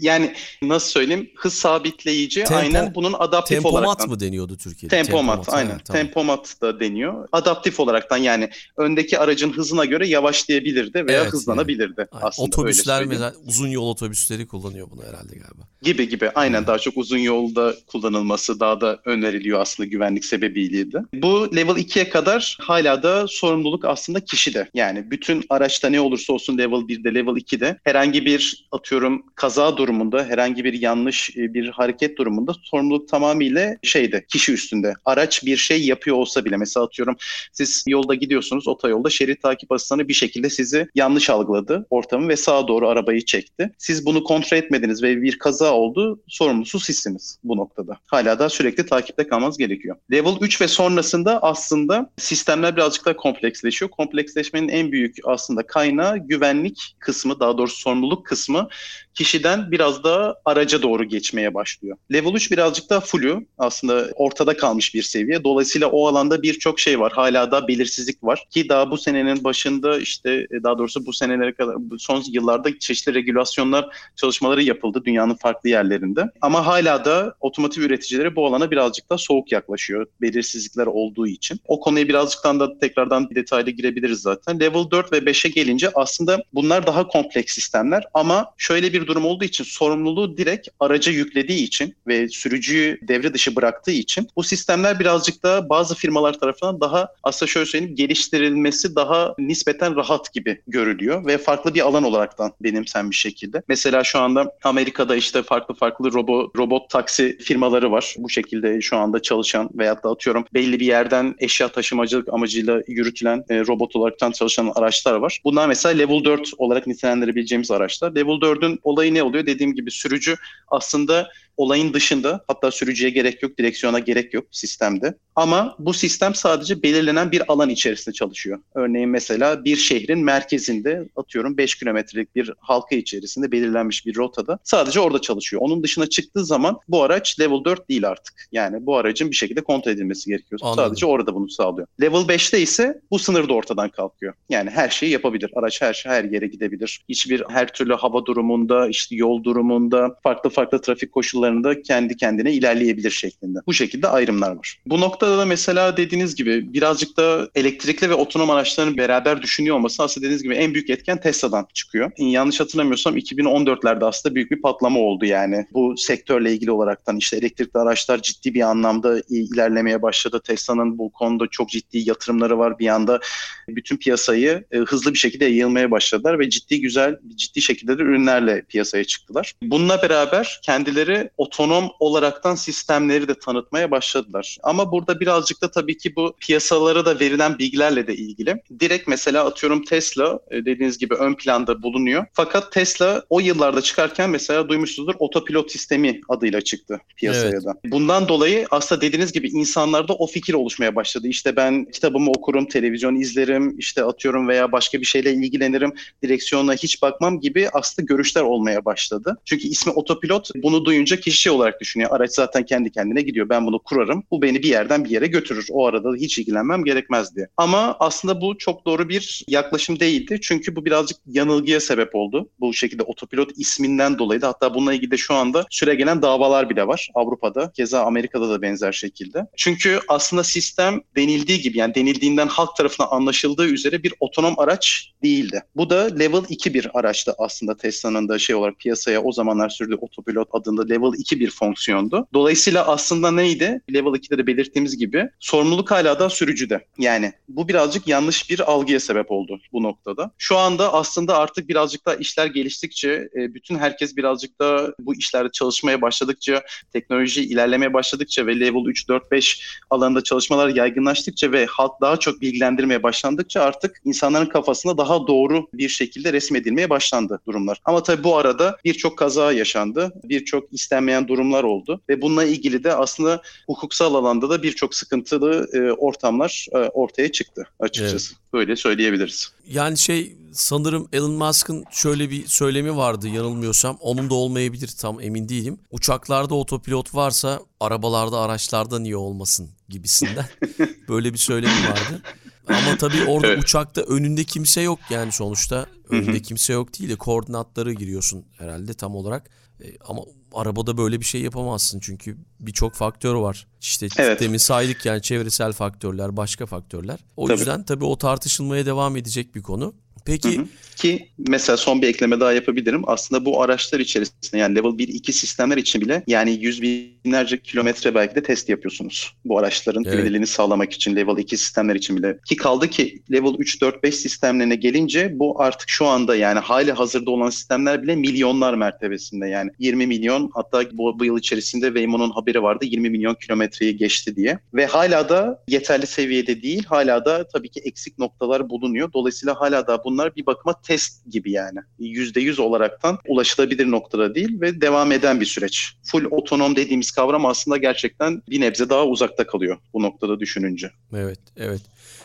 Yani 0.00 0.34
nasıl 0.62 0.90
söyleyeyim? 0.90 1.30
Hız 1.36 1.54
sabitleyici 1.54 2.44
Tempo, 2.44 2.54
aynen 2.54 2.94
bunun 2.94 3.12
adaptif 3.12 3.56
tempomat 3.56 3.72
olarak. 3.72 3.98
Tempomat 3.98 4.20
mı 4.20 4.26
deniyordu 4.26 4.56
Türkiye'de? 4.56 4.96
Tempomat, 4.96 5.36
tempomat 5.36 5.54
aynen. 5.54 5.78
tamam. 5.78 6.02
Tempomat 6.02 6.60
da 6.62 6.80
deniyor. 6.80 7.28
Adaptif 7.32 7.80
olaraktan 7.80 8.16
yani 8.16 8.50
öndeki 8.76 9.18
aracın 9.18 9.52
hızına 9.52 9.84
göre 9.84 10.08
yavaşlayabilirdi 10.08 11.06
veya 11.06 11.22
evet, 11.22 11.32
hızlanabilirdi 11.32 12.08
yani. 12.12 12.24
aslında. 12.24 12.46
Otobüsler 12.46 13.04
mesela 13.04 13.34
uzun 13.46 13.68
yol 13.68 13.88
otobüsleri 13.88 14.46
kullanıyor 14.46 14.88
bunu 14.90 15.02
herhalde 15.02 15.34
galiba. 15.34 15.68
Gibi 15.82 16.08
gibi 16.08 16.30
aynen 16.34 16.60
hmm. 16.60 16.66
daha 16.66 16.78
çok 16.78 16.96
uzun 16.96 17.18
yolda 17.18 17.74
kullanılması 17.86 18.60
daha 18.60 18.80
da 18.80 19.00
öneriliyor 19.04 19.60
aslında 19.60 19.88
güvenlik 19.88 20.24
sebebiyle 20.24 20.92
de. 20.92 20.98
Bu 21.14 21.56
level 21.56 21.76
2'ye 21.76 22.08
kadar 22.08 22.58
hala 22.60 23.02
da 23.02 23.26
sorumluluk 23.28 23.84
aslında 23.84 24.20
kişide. 24.20 24.68
Yani 24.74 25.10
bütün 25.10 25.44
araçta 25.50 25.88
ne 25.88 26.00
olursa 26.00 26.32
olsun 26.32 26.58
level 26.58 26.76
1'de 26.76 27.14
level 27.14 27.32
2'de 27.32 27.78
herhangi 27.84 28.15
bir 28.24 28.66
atıyorum 28.72 29.22
kaza 29.34 29.76
durumunda 29.76 30.24
herhangi 30.24 30.64
bir 30.64 30.72
yanlış 30.72 31.36
e, 31.36 31.54
bir 31.54 31.68
hareket 31.68 32.18
durumunda 32.18 32.52
sorumluluk 32.62 33.08
tamamıyla 33.08 33.76
şeyde 33.82 34.24
kişi 34.28 34.52
üstünde. 34.52 34.94
Araç 35.04 35.44
bir 35.44 35.56
şey 35.56 35.86
yapıyor 35.86 36.16
olsa 36.16 36.44
bile 36.44 36.56
mesela 36.56 36.86
atıyorum 36.86 37.16
siz 37.52 37.84
yolda 37.88 38.14
gidiyorsunuz 38.14 38.68
otoyolda 38.68 39.10
şerit 39.10 39.42
takip 39.42 39.72
asistanı 39.72 40.08
bir 40.08 40.14
şekilde 40.14 40.50
sizi 40.50 40.88
yanlış 40.94 41.30
algıladı 41.30 41.86
ortamı 41.90 42.28
ve 42.28 42.36
sağa 42.36 42.68
doğru 42.68 42.88
arabayı 42.88 43.24
çekti. 43.24 43.70
Siz 43.78 44.06
bunu 44.06 44.24
kontrol 44.24 44.58
etmediniz 44.58 45.02
ve 45.02 45.22
bir 45.22 45.38
kaza 45.38 45.72
oldu 45.72 46.22
sorumlusu 46.28 46.80
sizsiniz 46.80 47.38
bu 47.44 47.56
noktada. 47.56 47.98
Hala 48.06 48.38
da 48.38 48.48
sürekli 48.48 48.86
takipte 48.86 49.28
kalmanız 49.28 49.58
gerekiyor. 49.58 49.96
Level 50.12 50.36
3 50.40 50.60
ve 50.60 50.68
sonrasında 50.68 51.42
aslında 51.42 52.10
sistemler 52.16 52.76
birazcık 52.76 53.06
daha 53.06 53.16
kompleksleşiyor. 53.16 53.90
Kompleksleşmenin 53.90 54.68
en 54.68 54.92
büyük 54.92 55.16
aslında 55.24 55.66
kaynağı 55.66 56.18
güvenlik 56.18 56.96
kısmı 56.98 57.40
daha 57.40 57.58
doğrusu 57.58 57.76
sorumluluk 57.76 58.05
kısmı 58.22 58.68
kişiden 59.16 59.70
biraz 59.70 60.04
daha 60.04 60.34
araca 60.44 60.82
doğru 60.82 61.04
geçmeye 61.04 61.54
başlıyor. 61.54 61.96
Level 62.12 62.34
3 62.34 62.50
birazcık 62.50 62.90
daha 62.90 63.00
flu 63.00 63.42
aslında 63.58 64.08
ortada 64.14 64.56
kalmış 64.56 64.94
bir 64.94 65.02
seviye. 65.02 65.44
Dolayısıyla 65.44 65.88
o 65.88 66.06
alanda 66.06 66.42
birçok 66.42 66.80
şey 66.80 67.00
var. 67.00 67.12
Hala 67.12 67.50
da 67.50 67.68
belirsizlik 67.68 68.24
var 68.24 68.44
ki 68.50 68.68
daha 68.68 68.90
bu 68.90 68.98
senenin 68.98 69.44
başında 69.44 69.98
işte 69.98 70.46
e, 70.50 70.62
daha 70.62 70.78
doğrusu 70.78 71.06
bu 71.06 71.12
senelere 71.12 71.54
kadar 71.54 71.76
son 71.98 72.24
yıllarda 72.28 72.78
çeşitli 72.78 73.14
regülasyonlar 73.14 73.88
çalışmaları 74.16 74.62
yapıldı 74.62 75.02
dünyanın 75.04 75.34
farklı 75.34 75.68
yerlerinde. 75.68 76.24
Ama 76.40 76.66
hala 76.66 77.04
da 77.04 77.34
otomotiv 77.40 77.82
üreticileri 77.82 78.36
bu 78.36 78.46
alana 78.46 78.70
birazcık 78.70 79.10
daha 79.10 79.18
soğuk 79.18 79.52
yaklaşıyor 79.52 80.06
belirsizlikler 80.20 80.86
olduğu 80.86 81.26
için. 81.26 81.60
O 81.66 81.80
konuya 81.80 82.08
birazcıktan 82.08 82.60
da 82.60 82.78
tekrardan 82.78 83.30
detaylı 83.34 83.70
girebiliriz 83.70 84.20
zaten. 84.20 84.60
Level 84.60 84.90
4 84.90 85.12
ve 85.12 85.18
5'e 85.18 85.50
gelince 85.50 85.90
aslında 85.94 86.42
bunlar 86.54 86.86
daha 86.86 87.08
kompleks 87.08 87.54
sistemler 87.54 87.95
ama 88.14 88.52
şöyle 88.56 88.92
bir 88.92 89.06
durum 89.06 89.24
olduğu 89.24 89.44
için 89.44 89.64
sorumluluğu 89.64 90.36
direkt 90.36 90.68
araca 90.80 91.12
yüklediği 91.12 91.64
için 91.64 91.94
ve 92.06 92.28
sürücüyü 92.28 92.98
devre 93.02 93.34
dışı 93.34 93.56
bıraktığı 93.56 93.90
için 93.90 94.28
bu 94.36 94.42
sistemler 94.42 95.00
birazcık 95.00 95.42
da 95.42 95.68
bazı 95.68 95.94
firmalar 95.94 96.32
tarafından 96.32 96.80
daha 96.80 97.08
aslında 97.22 97.50
şöyle 97.50 97.66
söyleyeyim 97.66 97.96
geliştirilmesi 97.96 98.96
daha 98.96 99.34
nispeten 99.38 99.96
rahat 99.96 100.32
gibi 100.32 100.60
görülüyor 100.66 101.26
ve 101.26 101.38
farklı 101.38 101.74
bir 101.74 101.80
alan 101.80 102.04
olaraktan 102.04 102.52
benimsenmiş 102.60 103.20
şekilde. 103.20 103.62
Mesela 103.68 104.04
şu 104.04 104.18
anda 104.18 104.52
Amerika'da 104.64 105.16
işte 105.16 105.42
farklı 105.42 105.74
farklı 105.74 106.12
robo, 106.12 106.52
robot 106.56 106.90
taksi 106.90 107.38
firmaları 107.38 107.90
var. 107.92 108.14
Bu 108.18 108.30
şekilde 108.30 108.80
şu 108.80 108.96
anda 108.96 109.22
çalışan 109.22 109.70
veyahut 109.74 110.04
da 110.04 110.10
atıyorum 110.10 110.44
belli 110.54 110.80
bir 110.80 110.86
yerden 110.86 111.34
eşya 111.38 111.68
taşımacılık 111.68 112.28
amacıyla 112.34 112.82
yürütülen 112.88 113.44
e, 113.48 113.60
robot 113.60 113.96
olaraktan 113.96 114.30
çalışan 114.30 114.72
araçlar 114.74 115.14
var. 115.14 115.40
Bunlar 115.44 115.68
mesela 115.68 115.94
level 115.94 116.24
4 116.24 116.50
olarak 116.58 116.86
nitelendirebileceğimiz 116.86 117.70
araçlar. 117.86 118.14
Level 118.14 118.40
4'ün 118.40 118.80
olayı 118.82 119.14
ne 119.14 119.22
oluyor? 119.22 119.46
Dediğim 119.46 119.74
gibi 119.74 119.90
sürücü 119.90 120.36
aslında 120.68 121.30
olayın 121.56 121.92
dışında 121.92 122.44
hatta 122.48 122.70
sürücüye 122.70 123.10
gerek 123.10 123.42
yok, 123.42 123.58
direksiyona 123.58 123.98
gerek 123.98 124.34
yok 124.34 124.44
sistemde. 124.50 125.14
Ama 125.36 125.76
bu 125.78 125.92
sistem 125.92 126.34
sadece 126.34 126.82
belirlenen 126.82 127.32
bir 127.32 127.52
alan 127.52 127.70
içerisinde 127.70 128.14
çalışıyor. 128.14 128.58
Örneğin 128.74 129.08
mesela 129.08 129.64
bir 129.64 129.76
şehrin 129.76 130.24
merkezinde 130.24 131.08
atıyorum 131.16 131.56
5 131.56 131.74
kilometrelik 131.74 132.36
bir 132.36 132.52
halka 132.58 132.96
içerisinde 132.96 133.52
belirlenmiş 133.52 134.06
bir 134.06 134.16
rotada 134.16 134.58
sadece 134.64 135.00
orada 135.00 135.20
çalışıyor. 135.20 135.62
Onun 135.62 135.82
dışına 135.82 136.06
çıktığı 136.06 136.44
zaman 136.44 136.78
bu 136.88 137.02
araç 137.02 137.40
level 137.40 137.64
4 137.64 137.88
değil 137.88 138.08
artık. 138.08 138.48
Yani 138.52 138.86
bu 138.86 138.96
aracın 138.96 139.30
bir 139.30 139.36
şekilde 139.36 139.60
kontrol 139.60 139.92
edilmesi 139.92 140.30
gerekiyor. 140.30 140.60
Anladım. 140.62 140.84
Sadece 140.84 141.06
orada 141.06 141.34
bunu 141.34 141.48
sağlıyor. 141.48 141.86
Level 142.00 142.18
5'te 142.20 142.60
ise 142.60 143.00
bu 143.10 143.18
sınır 143.18 143.48
da 143.48 143.52
ortadan 143.52 143.88
kalkıyor. 143.88 144.34
Yani 144.48 144.70
her 144.70 144.88
şeyi 144.88 145.12
yapabilir. 145.12 145.50
Araç 145.54 145.82
her 145.82 146.02
her 146.06 146.24
yere 146.24 146.46
gidebilir. 146.46 147.00
Hiçbir 147.08 147.42
her 147.48 147.72
türlü 147.72 147.94
hava 147.94 148.24
durumunda, 148.24 148.88
işte 148.88 149.16
yol 149.16 149.44
durumunda, 149.44 150.18
farklı 150.22 150.50
farklı 150.50 150.80
trafik 150.80 151.12
koşullarında 151.46 151.82
kendi 151.82 152.16
kendine 152.16 152.52
ilerleyebilir 152.52 153.10
şeklinde. 153.10 153.58
Bu 153.66 153.72
şekilde 153.72 154.08
ayrımlar 154.08 154.50
var. 154.56 154.80
Bu 154.86 155.00
noktada 155.00 155.38
da 155.38 155.44
mesela 155.44 155.96
dediğiniz 155.96 156.34
gibi 156.34 156.72
birazcık 156.72 157.16
da 157.16 157.48
elektrikli 157.54 158.10
ve 158.10 158.14
otonom 158.14 158.50
araçların 158.50 158.96
beraber 158.96 159.42
düşünüyor 159.42 159.76
olması 159.76 160.02
aslında 160.02 160.24
dediğiniz 160.24 160.42
gibi 160.42 160.54
en 160.54 160.74
büyük 160.74 160.90
etken 160.90 161.20
Tesla'dan 161.20 161.66
çıkıyor. 161.74 162.10
Yanlış 162.18 162.60
hatırlamıyorsam 162.60 163.16
2014'lerde 163.16 164.04
aslında 164.04 164.34
büyük 164.34 164.50
bir 164.50 164.62
patlama 164.62 165.00
oldu 165.00 165.24
yani. 165.24 165.66
Bu 165.72 165.96
sektörle 165.96 166.52
ilgili 166.52 166.70
olaraktan 166.70 167.16
işte 167.16 167.36
elektrikli 167.36 167.78
araçlar 167.78 168.22
ciddi 168.22 168.54
bir 168.54 168.60
anlamda 168.60 169.22
ilerlemeye 169.28 170.02
başladı. 170.02 170.40
Tesla'nın 170.44 170.98
bu 170.98 171.12
konuda 171.12 171.46
çok 171.50 171.68
ciddi 171.68 171.98
yatırımları 172.08 172.58
var. 172.58 172.78
Bir 172.78 172.88
anda 172.88 173.20
bütün 173.68 173.96
piyasayı 173.96 174.64
e, 174.72 174.78
hızlı 174.78 175.12
bir 175.12 175.18
şekilde 175.18 175.44
yayılmaya 175.44 175.90
başladılar 175.90 176.38
ve 176.38 176.50
ciddi 176.50 176.80
güzel, 176.80 177.16
ciddi 177.34 177.62
şekilde 177.62 177.98
de 177.98 178.02
ürünlerle 178.02 178.62
piyasaya 178.68 179.04
çıktılar. 179.04 179.52
Bununla 179.62 180.02
beraber 180.02 180.60
kendileri 180.62 181.30
otonom 181.36 181.90
olaraktan 182.00 182.54
sistemleri 182.54 183.28
de 183.28 183.34
tanıtmaya 183.34 183.90
başladılar. 183.90 184.58
Ama 184.62 184.92
burada 184.92 185.20
birazcık 185.20 185.62
da 185.62 185.70
tabii 185.70 185.98
ki 185.98 186.16
bu 186.16 186.34
piyasalara 186.40 187.04
da 187.04 187.20
verilen 187.20 187.58
bilgilerle 187.58 188.06
de 188.06 188.16
ilgili. 188.16 188.62
Direkt 188.80 189.08
mesela 189.08 189.44
atıyorum 189.44 189.84
Tesla 189.84 190.40
e, 190.50 190.64
dediğiniz 190.64 190.98
gibi 190.98 191.14
ön 191.14 191.34
planda 191.34 191.82
bulunuyor. 191.82 192.26
Fakat 192.32 192.72
Tesla 192.72 193.22
o 193.30 193.40
yıllarda 193.40 193.82
çıkarken 193.82 194.30
mesela 194.30 194.68
duymuşsunuzdur 194.68 195.14
otopilot 195.18 195.70
sistemi 195.70 196.20
adıyla 196.28 196.60
çıktı 196.60 197.00
piyasaya 197.16 197.50
evet. 197.50 197.64
da. 197.64 197.74
Bundan 197.84 198.28
dolayı 198.28 198.66
aslında 198.70 199.00
dediğiniz 199.00 199.32
gibi 199.32 199.48
insanlarda 199.48 200.14
o 200.14 200.26
fikir 200.26 200.54
oluşmaya 200.54 200.96
başladı. 200.96 201.28
İşte 201.28 201.56
ben 201.56 201.84
kitabımı 201.84 202.30
okurum, 202.30 202.66
televizyon 202.66 203.14
izlerim, 203.14 203.78
işte 203.78 204.04
atıyorum 204.04 204.48
veya 204.48 204.72
başka 204.72 205.00
bir 205.00 205.06
şeyle 205.06 205.32
ilgilenirim, 205.32 205.92
direksiyona 206.22 206.74
hiç 206.74 207.02
bakmam 207.02 207.40
gibi 207.40 207.68
aslında 207.72 208.06
görüşler 208.06 208.42
olmaya 208.42 208.84
başladı. 208.84 209.36
Çünkü 209.44 209.68
ismi 209.68 209.92
otopilot 209.92 210.50
bunu 210.62 210.84
duyunca 210.84 211.20
kişi 211.26 211.38
şey 211.42 211.52
olarak 211.52 211.80
düşünüyor. 211.80 212.10
Araç 212.12 212.30
zaten 212.30 212.62
kendi 212.62 212.90
kendine 212.90 213.22
gidiyor. 213.22 213.48
Ben 213.48 213.66
bunu 213.66 213.78
kurarım. 213.78 214.24
Bu 214.30 214.42
beni 214.42 214.62
bir 214.62 214.68
yerden 214.68 215.04
bir 215.04 215.10
yere 215.10 215.26
götürür. 215.26 215.66
O 215.70 215.86
arada 215.86 216.12
da 216.12 216.16
hiç 216.16 216.38
ilgilenmem 216.38 216.84
gerekmez 216.84 217.36
diye. 217.36 217.46
Ama 217.56 217.96
aslında 218.00 218.40
bu 218.40 218.58
çok 218.58 218.86
doğru 218.86 219.08
bir 219.08 219.44
yaklaşım 219.48 220.00
değildi. 220.00 220.38
Çünkü 220.42 220.76
bu 220.76 220.84
birazcık 220.84 221.18
yanılgıya 221.26 221.80
sebep 221.80 222.14
oldu. 222.14 222.48
Bu 222.60 222.74
şekilde 222.74 223.02
otopilot 223.02 223.50
isminden 223.56 224.18
dolayı 224.18 224.40
da 224.40 224.48
hatta 224.48 224.74
bununla 224.74 224.94
ilgili 224.94 225.10
de 225.10 225.16
şu 225.16 225.34
anda 225.34 225.66
süre 225.70 225.94
gelen 225.94 226.22
davalar 226.22 226.70
bile 226.70 226.86
var 226.86 227.10
Avrupa'da. 227.14 227.72
Keza 227.76 228.02
Amerika'da 228.02 228.50
da 228.50 228.62
benzer 228.62 228.92
şekilde. 228.92 229.46
Çünkü 229.56 230.00
aslında 230.08 230.44
sistem 230.44 231.00
denildiği 231.16 231.60
gibi 231.60 231.78
yani 231.78 231.94
denildiğinden 231.94 232.48
halk 232.48 232.76
tarafından 232.76 233.08
anlaşıldığı 233.10 233.66
üzere 233.66 234.02
bir 234.02 234.14
otonom 234.20 234.54
araç 234.58 235.12
değildi. 235.22 235.62
Bu 235.76 235.90
da 235.90 236.02
level 236.18 236.42
2 236.48 236.74
bir 236.74 236.98
araçtı 236.98 237.34
aslında 237.38 237.76
Tesla'nın 237.76 238.28
da 238.28 238.38
şey 238.38 238.56
olarak 238.56 238.78
piyasaya 238.78 239.22
o 239.22 239.32
zamanlar 239.32 239.68
sürdüğü 239.68 239.94
otopilot 239.94 240.48
adında 240.52 240.86
level 240.86 241.15
2 241.18 241.40
bir 241.40 241.50
fonksiyondu. 241.50 242.26
Dolayısıyla 242.34 242.86
aslında 242.86 243.30
neydi? 243.30 243.80
Level 243.92 244.10
2'de 244.10 244.38
de 244.38 244.46
belirttiğimiz 244.46 244.96
gibi 244.96 245.28
sorumluluk 245.40 245.90
hala 245.90 246.18
da 246.20 246.30
sürücüde. 246.30 246.86
Yani 246.98 247.32
bu 247.48 247.68
birazcık 247.68 248.08
yanlış 248.08 248.50
bir 248.50 248.72
algıya 248.72 249.00
sebep 249.00 249.30
oldu 249.30 249.60
bu 249.72 249.82
noktada. 249.82 250.30
Şu 250.38 250.56
anda 250.56 250.92
aslında 250.92 251.38
artık 251.38 251.68
birazcık 251.68 252.06
daha 252.06 252.14
işler 252.14 252.46
geliştikçe, 252.46 253.28
e, 253.36 253.54
bütün 253.54 253.78
herkes 253.78 254.16
birazcık 254.16 254.60
da 254.60 254.94
bu 255.00 255.14
işlerde 255.14 255.48
çalışmaya 255.52 256.02
başladıkça, 256.02 256.62
teknoloji 256.92 257.42
ilerlemeye 257.44 257.94
başladıkça 257.94 258.46
ve 258.46 258.60
level 258.60 258.86
3, 258.86 259.08
4, 259.08 259.30
5 259.30 259.80
alanında 259.90 260.24
çalışmalar 260.24 260.68
yaygınlaştıkça 260.68 261.52
ve 261.52 261.66
halk 261.66 261.92
daha 262.00 262.16
çok 262.16 262.40
bilgilendirmeye 262.40 263.02
başlandıkça 263.02 263.62
artık 263.62 264.00
insanların 264.04 264.46
kafasında 264.46 264.98
daha 264.98 265.26
doğru 265.26 265.66
bir 265.74 265.88
şekilde 265.88 266.32
resmedilmeye 266.32 266.90
başlandı 266.90 267.40
durumlar. 267.46 267.80
Ama 267.84 268.02
tabii 268.02 268.24
bu 268.24 268.36
arada 268.36 268.76
birçok 268.84 269.18
kaza 269.18 269.52
yaşandı, 269.52 270.12
birçok 270.24 270.72
istenmeyen 271.06 271.28
durumlar 271.28 271.64
oldu 271.64 272.00
ve 272.08 272.22
bununla 272.22 272.44
ilgili 272.44 272.84
de 272.84 272.94
aslında 272.94 273.42
hukuksal 273.66 274.14
alanda 274.14 274.50
da 274.50 274.62
birçok 274.62 274.94
sıkıntılı 274.94 275.68
e, 275.72 275.92
ortamlar 275.92 276.66
e, 276.72 276.76
ortaya 276.76 277.32
çıktı 277.32 277.66
açıkçası. 277.80 278.34
Evet. 278.34 278.52
Böyle 278.52 278.76
söyleyebiliriz. 278.76 279.52
Yani 279.66 279.98
şey 279.98 280.36
sanırım 280.52 281.08
Elon 281.12 281.30
Musk'ın 281.30 281.84
şöyle 281.90 282.30
bir 282.30 282.46
söylemi 282.46 282.96
vardı 282.96 283.28
yanılmıyorsam. 283.28 283.96
Onun 284.00 284.30
da 284.30 284.34
olmayabilir 284.34 284.88
tam 284.88 285.20
emin 285.20 285.48
değilim. 285.48 285.78
Uçaklarda 285.90 286.54
otopilot 286.54 287.14
varsa 287.14 287.60
arabalarda 287.80 288.40
araçlarda 288.40 288.98
niye 288.98 289.16
olmasın 289.16 289.68
gibisinden. 289.88 290.46
Böyle 291.08 291.32
bir 291.32 291.38
söylemi 291.38 291.88
vardı. 291.88 292.22
Ama 292.68 292.98
tabii 292.98 293.24
orada 293.28 293.46
evet. 293.46 293.62
uçakta 293.62 294.00
önünde 294.00 294.44
kimse 294.44 294.80
yok 294.80 294.98
yani 295.10 295.32
sonuçta. 295.32 295.86
Önünde 296.10 296.42
kimse 296.42 296.72
yok 296.72 296.98
değil 296.98 297.10
de 297.10 297.16
koordinatları 297.16 297.92
giriyorsun 297.92 298.44
herhalde 298.58 298.94
tam 298.94 299.16
olarak. 299.16 299.50
E, 299.80 299.86
ama 300.08 300.22
arabada 300.52 300.98
böyle 300.98 301.20
bir 301.20 301.24
şey 301.24 301.40
yapamazsın 301.40 302.00
çünkü 302.00 302.36
birçok 302.60 302.94
faktör 302.94 303.34
var. 303.34 303.66
İşte 303.80 304.08
evet. 304.18 304.40
demin 304.40 304.58
saydık 304.58 305.06
yani 305.06 305.22
çevresel 305.22 305.72
faktörler, 305.72 306.36
başka 306.36 306.66
faktörler. 306.66 307.18
O 307.36 307.46
tabii. 307.46 307.58
yüzden 307.58 307.82
tabii 307.82 308.04
o 308.04 308.18
tartışılmaya 308.18 308.86
devam 308.86 309.16
edecek 309.16 309.54
bir 309.54 309.62
konu. 309.62 309.94
Peki 310.26 310.58
hı 310.58 310.62
hı. 310.62 310.66
ki 310.96 311.28
mesela 311.38 311.76
son 311.76 312.02
bir 312.02 312.08
ekleme 312.08 312.40
daha 312.40 312.52
yapabilirim. 312.52 313.02
Aslında 313.06 313.44
bu 313.44 313.62
araçlar 313.62 314.00
içerisinde 314.00 314.58
yani 314.58 314.76
level 314.76 314.98
1 314.98 315.08
2 315.08 315.32
sistemler 315.32 315.76
için 315.76 316.00
bile 316.00 316.22
yani 316.26 316.58
yüz 316.60 316.82
binlerce 316.82 317.58
kilometre 317.58 318.14
belki 318.14 318.34
de 318.34 318.42
test 318.42 318.68
yapıyorsunuz. 318.68 319.34
Bu 319.44 319.58
araçların 319.58 320.02
evet. 320.04 320.12
güvenilirliğini 320.12 320.46
sağlamak 320.46 320.92
için 320.92 321.16
level 321.16 321.38
2 321.38 321.56
sistemler 321.56 321.94
için 321.94 322.16
bile. 322.16 322.38
Ki 322.46 322.56
kaldı 322.56 322.88
ki 322.88 323.22
level 323.32 323.54
3 323.58 323.82
4 323.82 324.02
5 324.02 324.14
sistemlerine 324.14 324.76
gelince 324.76 325.38
bu 325.38 325.62
artık 325.62 325.88
şu 325.88 326.06
anda 326.06 326.36
yani 326.36 326.58
hali 326.58 326.92
hazırda 326.92 327.30
olan 327.30 327.50
sistemler 327.50 328.02
bile 328.02 328.16
milyonlar 328.16 328.74
mertebesinde 328.74 329.48
yani 329.48 329.70
20 329.78 330.06
milyon 330.06 330.50
hatta 330.54 330.84
bu, 330.92 331.18
bu 331.18 331.24
yıl 331.24 331.38
içerisinde 331.38 331.86
Waymo'nun 331.86 332.30
haberi 332.30 332.62
vardı 332.62 332.84
20 332.84 333.10
milyon 333.10 333.34
kilometreyi 333.34 333.96
geçti 333.96 334.36
diye. 334.36 334.58
Ve 334.74 334.86
hala 334.86 335.28
da 335.28 335.64
yeterli 335.68 336.06
seviyede 336.06 336.62
değil. 336.62 336.84
Hala 336.84 337.24
da 337.24 337.48
tabii 337.48 337.68
ki 337.68 337.80
eksik 337.80 338.18
noktalar 338.18 338.70
bulunuyor. 338.70 339.12
Dolayısıyla 339.12 339.60
hala 339.60 339.86
da 339.86 339.92
bunlar 340.16 340.36
bir 340.36 340.46
bakıma 340.46 340.80
test 340.80 341.30
gibi 341.30 341.52
yani. 341.52 341.78
%100 342.00 342.60
olaraktan 342.60 343.18
ulaşılabilir 343.28 343.90
noktada 343.90 344.34
değil 344.34 344.60
ve 344.60 344.80
devam 344.80 345.12
eden 345.12 345.40
bir 345.40 345.46
süreç. 345.46 345.92
Full 346.02 346.24
otonom 346.30 346.76
dediğimiz 346.76 347.10
kavram 347.10 347.46
aslında 347.46 347.76
gerçekten 347.76 348.42
bir 348.48 348.60
nebze 348.60 348.90
daha 348.90 349.06
uzakta 349.06 349.46
kalıyor 349.46 349.78
bu 349.94 350.02
noktada 350.02 350.40
düşününce. 350.40 350.90
Evet, 351.16 351.40
evet. 351.56 351.80